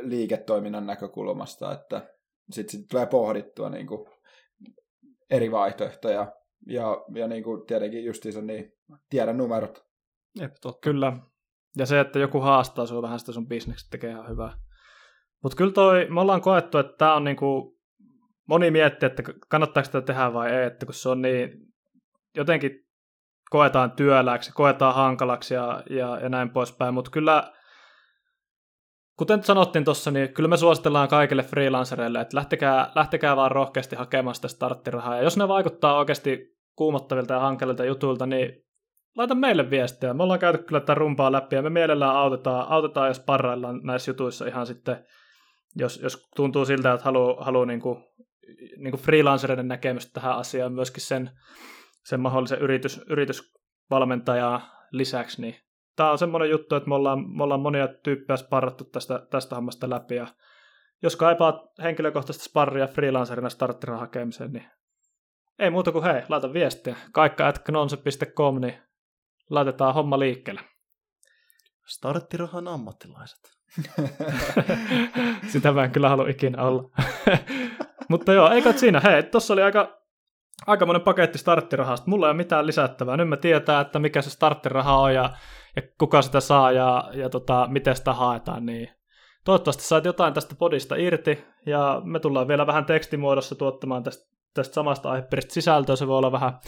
liiketoiminnan 0.00 0.86
näkökulmasta, 0.86 1.72
että 1.72 2.14
sitten 2.50 2.80
sit 2.80 2.88
tulee 2.88 3.06
pohdittua 3.06 3.70
niin 3.70 3.86
kuin 3.86 4.08
eri 5.30 5.52
vaihtoehtoja 5.52 6.32
ja, 6.66 7.04
ja 7.14 7.28
niin 7.28 7.42
kuin 7.42 7.66
tietenkin 7.66 8.04
justiinsa 8.04 8.40
niin 8.40 8.72
tiedä 9.10 9.32
numerot. 9.32 9.84
Jep, 10.40 10.52
totta. 10.60 10.80
Kyllä. 10.80 11.12
Ja 11.76 11.86
se, 11.86 12.00
että 12.00 12.18
joku 12.18 12.40
haastaa 12.40 12.86
sua 12.86 13.02
vähän 13.02 13.18
sitä 13.18 13.32
sun 13.32 13.48
bisnekset 13.48 13.90
tekee 13.90 14.10
ihan 14.10 14.28
hyvää. 14.28 14.52
Mutta 15.42 15.56
kyllä 15.56 15.72
toi, 15.72 16.06
me 16.10 16.20
ollaan 16.20 16.40
koettu, 16.40 16.78
että 16.78 16.96
tämä 16.98 17.14
on 17.14 17.24
niinku, 17.24 17.78
moni 18.48 18.70
miettii, 18.70 19.06
että 19.06 19.22
kannattaako 19.48 19.84
sitä 19.84 20.00
tehdä 20.00 20.32
vai 20.32 20.50
ei, 20.50 20.66
että 20.66 20.86
kun 20.86 20.94
se 20.94 21.08
on 21.08 21.22
niin, 21.22 21.50
jotenkin 22.36 22.88
koetaan 23.50 23.90
työläksi, 23.90 24.52
koetaan 24.52 24.94
hankalaksi 24.94 25.54
ja, 25.54 25.82
ja, 25.90 26.18
ja 26.22 26.28
näin 26.28 26.50
poispäin, 26.50 26.94
mutta 26.94 27.10
kyllä 27.10 27.52
kuten 29.18 29.44
sanottiin 29.44 29.84
tuossa, 29.84 30.10
niin 30.10 30.34
kyllä 30.34 30.48
me 30.48 30.56
suositellaan 30.56 31.08
kaikille 31.08 31.42
freelancereille, 31.42 32.20
että 32.20 32.36
lähtekää, 32.36 32.92
lähtekää 32.94 33.36
vaan 33.36 33.50
rohkeasti 33.50 33.96
hakemaan 33.96 34.34
sitä 34.34 34.48
starttirahaa. 34.48 35.16
Ja 35.16 35.22
jos 35.22 35.36
ne 35.36 35.48
vaikuttaa 35.48 35.98
oikeasti 35.98 36.58
kuumottavilta 36.76 37.34
ja 37.34 37.40
hankalilta 37.40 37.84
jutuilta, 37.84 38.26
niin 38.26 38.64
laita 39.16 39.34
meille 39.34 39.70
viestiä. 39.70 40.14
Me 40.14 40.22
ollaan 40.22 40.40
käyty 40.40 40.58
kyllä 40.58 40.80
tätä 40.80 40.94
rumpaa 40.94 41.32
läpi 41.32 41.56
ja 41.56 41.62
me 41.62 41.70
mielellään 41.70 42.16
autetaan, 42.16 42.68
autetaan 42.68 43.08
ja 43.08 43.14
sparraillaan 43.14 43.80
näissä 43.82 44.10
jutuissa 44.10 44.46
ihan 44.46 44.66
sitten, 44.66 45.04
jos, 45.76 46.00
jos 46.02 46.28
tuntuu 46.36 46.64
siltä, 46.64 46.92
että 46.92 47.04
haluaa 47.04 47.44
haluu 47.44 47.64
niinku, 47.64 47.98
niinku 48.76 48.98
freelancereiden 48.98 49.68
näkemystä 49.68 50.12
tähän 50.12 50.36
asiaan, 50.36 50.72
myöskin 50.72 51.02
sen, 51.02 51.30
sen 52.04 52.20
mahdollisen 52.20 52.58
yritys, 52.58 53.00
yritysvalmentajan 53.10 54.62
lisäksi, 54.92 55.40
niin 55.42 55.56
tämä 55.96 56.10
on 56.10 56.18
semmoinen 56.18 56.50
juttu, 56.50 56.74
että 56.74 56.88
me 56.88 56.94
ollaan, 56.94 57.36
me 57.36 57.44
ollaan 57.44 57.60
monia 57.60 57.88
tyyppejä 57.88 58.36
sparrattu 58.36 58.84
tästä, 58.84 59.26
tästä 59.30 59.54
hommasta 59.54 59.90
läpi, 59.90 60.14
ja 60.14 60.26
jos 61.02 61.16
kaipaat 61.16 61.56
henkilökohtaista 61.82 62.44
sparria 62.44 62.86
freelancerina 62.86 63.48
starttirahan 63.48 64.00
hakemiseen, 64.00 64.52
niin 64.52 64.64
ei 65.58 65.70
muuta 65.70 65.92
kuin 65.92 66.04
hei, 66.04 66.22
laita 66.28 66.52
viestiä. 66.52 66.96
Kaikka 67.12 67.48
at 67.48 67.64
niin 68.60 68.78
laitetaan 69.50 69.94
homma 69.94 70.18
liikkeelle. 70.18 70.60
Starttirahan 71.88 72.68
ammattilaiset. 72.68 73.58
Sitä 75.52 75.72
mä 75.72 75.84
en 75.84 75.90
kyllä 75.90 76.08
halua 76.08 76.28
ikinä 76.28 76.62
olla. 76.62 76.90
Mutta 78.10 78.32
joo, 78.32 78.50
eikä 78.50 78.72
siinä. 78.72 79.00
Hei, 79.00 79.22
tuossa 79.22 79.54
oli 79.54 79.62
aika, 79.62 79.98
aika 80.66 80.86
monen 80.86 81.02
paketti 81.02 81.38
starttirahasta. 81.38 82.10
Mulla 82.10 82.26
ei 82.26 82.30
ole 82.30 82.36
mitään 82.36 82.66
lisättävää. 82.66 83.16
Nyt 83.16 83.28
me 83.28 83.36
tietää, 83.36 83.80
että 83.80 83.98
mikä 83.98 84.22
se 84.22 84.30
starttiraha 84.30 84.98
on 84.98 85.14
ja, 85.14 85.30
ja 85.76 85.82
kuka 85.98 86.22
sitä 86.22 86.40
saa 86.40 86.72
ja, 86.72 87.10
ja 87.12 87.28
tota, 87.28 87.66
miten 87.70 87.96
sitä 87.96 88.12
haetaan. 88.12 88.66
Niin 88.66 88.88
toivottavasti 89.44 89.82
sait 89.82 90.04
jotain 90.04 90.34
tästä 90.34 90.54
podista 90.58 90.96
irti 90.96 91.44
ja 91.66 92.02
me 92.04 92.20
tullaan 92.20 92.48
vielä 92.48 92.66
vähän 92.66 92.84
tekstimuodossa 92.84 93.54
tuottamaan 93.54 94.02
tästä, 94.02 94.34
tästä 94.54 94.74
samasta 94.74 95.10
aihepiiristä 95.10 95.54
sisältöä. 95.54 95.96
Se 95.96 96.06
voi 96.06 96.18
olla 96.18 96.32
vähän 96.32 96.58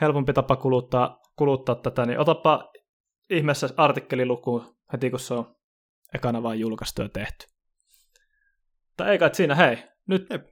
helpompi 0.00 0.32
tapa 0.32 0.56
kuluttaa, 0.56 1.20
kuluttaa 1.36 1.74
tätä, 1.74 2.06
niin 2.06 2.18
otapa 2.18 2.71
ihmeessä 3.30 3.68
artikkelilukuun 3.76 4.76
heti, 4.92 5.10
kun 5.10 5.20
se 5.20 5.34
on 5.34 5.56
ekana 6.14 6.42
vaan 6.42 6.60
julkaistu 6.60 7.02
ja 7.02 7.08
tehty. 7.08 7.46
Tai 8.96 9.10
eikä, 9.10 9.26
että 9.26 9.36
siinä 9.36 9.54
hei, 9.54 9.84
nyt 10.06 10.26
Jep. 10.30 10.46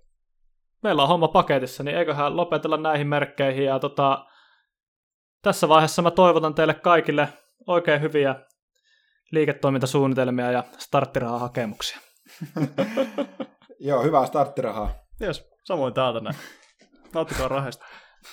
meillä 0.82 1.02
on 1.02 1.08
homma 1.08 1.28
paketissa, 1.28 1.82
niin 1.82 1.96
eiköhän 1.96 2.36
lopetella 2.36 2.76
näihin 2.76 3.06
merkkeihin. 3.06 3.64
Ja 3.64 3.78
tota, 3.78 4.26
tässä 5.42 5.68
vaiheessa 5.68 6.02
mä 6.02 6.10
toivotan 6.10 6.54
teille 6.54 6.74
kaikille 6.74 7.28
oikein 7.66 8.00
hyviä 8.00 8.34
liiketoimintasuunnitelmia 9.30 10.50
ja 10.50 10.64
starttirahahakemuksia. 10.78 11.98
Joo, 13.80 14.02
hyvää 14.02 14.26
starttirahaa. 14.26 14.94
Jes, 15.20 15.50
samoin 15.64 15.94
täältä 15.94 16.20
näin. 16.20 16.36
Nauttikaa 17.14 17.48
rahasta. 17.48 17.86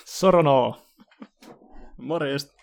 Sorono. 0.06 0.82
Morjesta. 1.98 2.57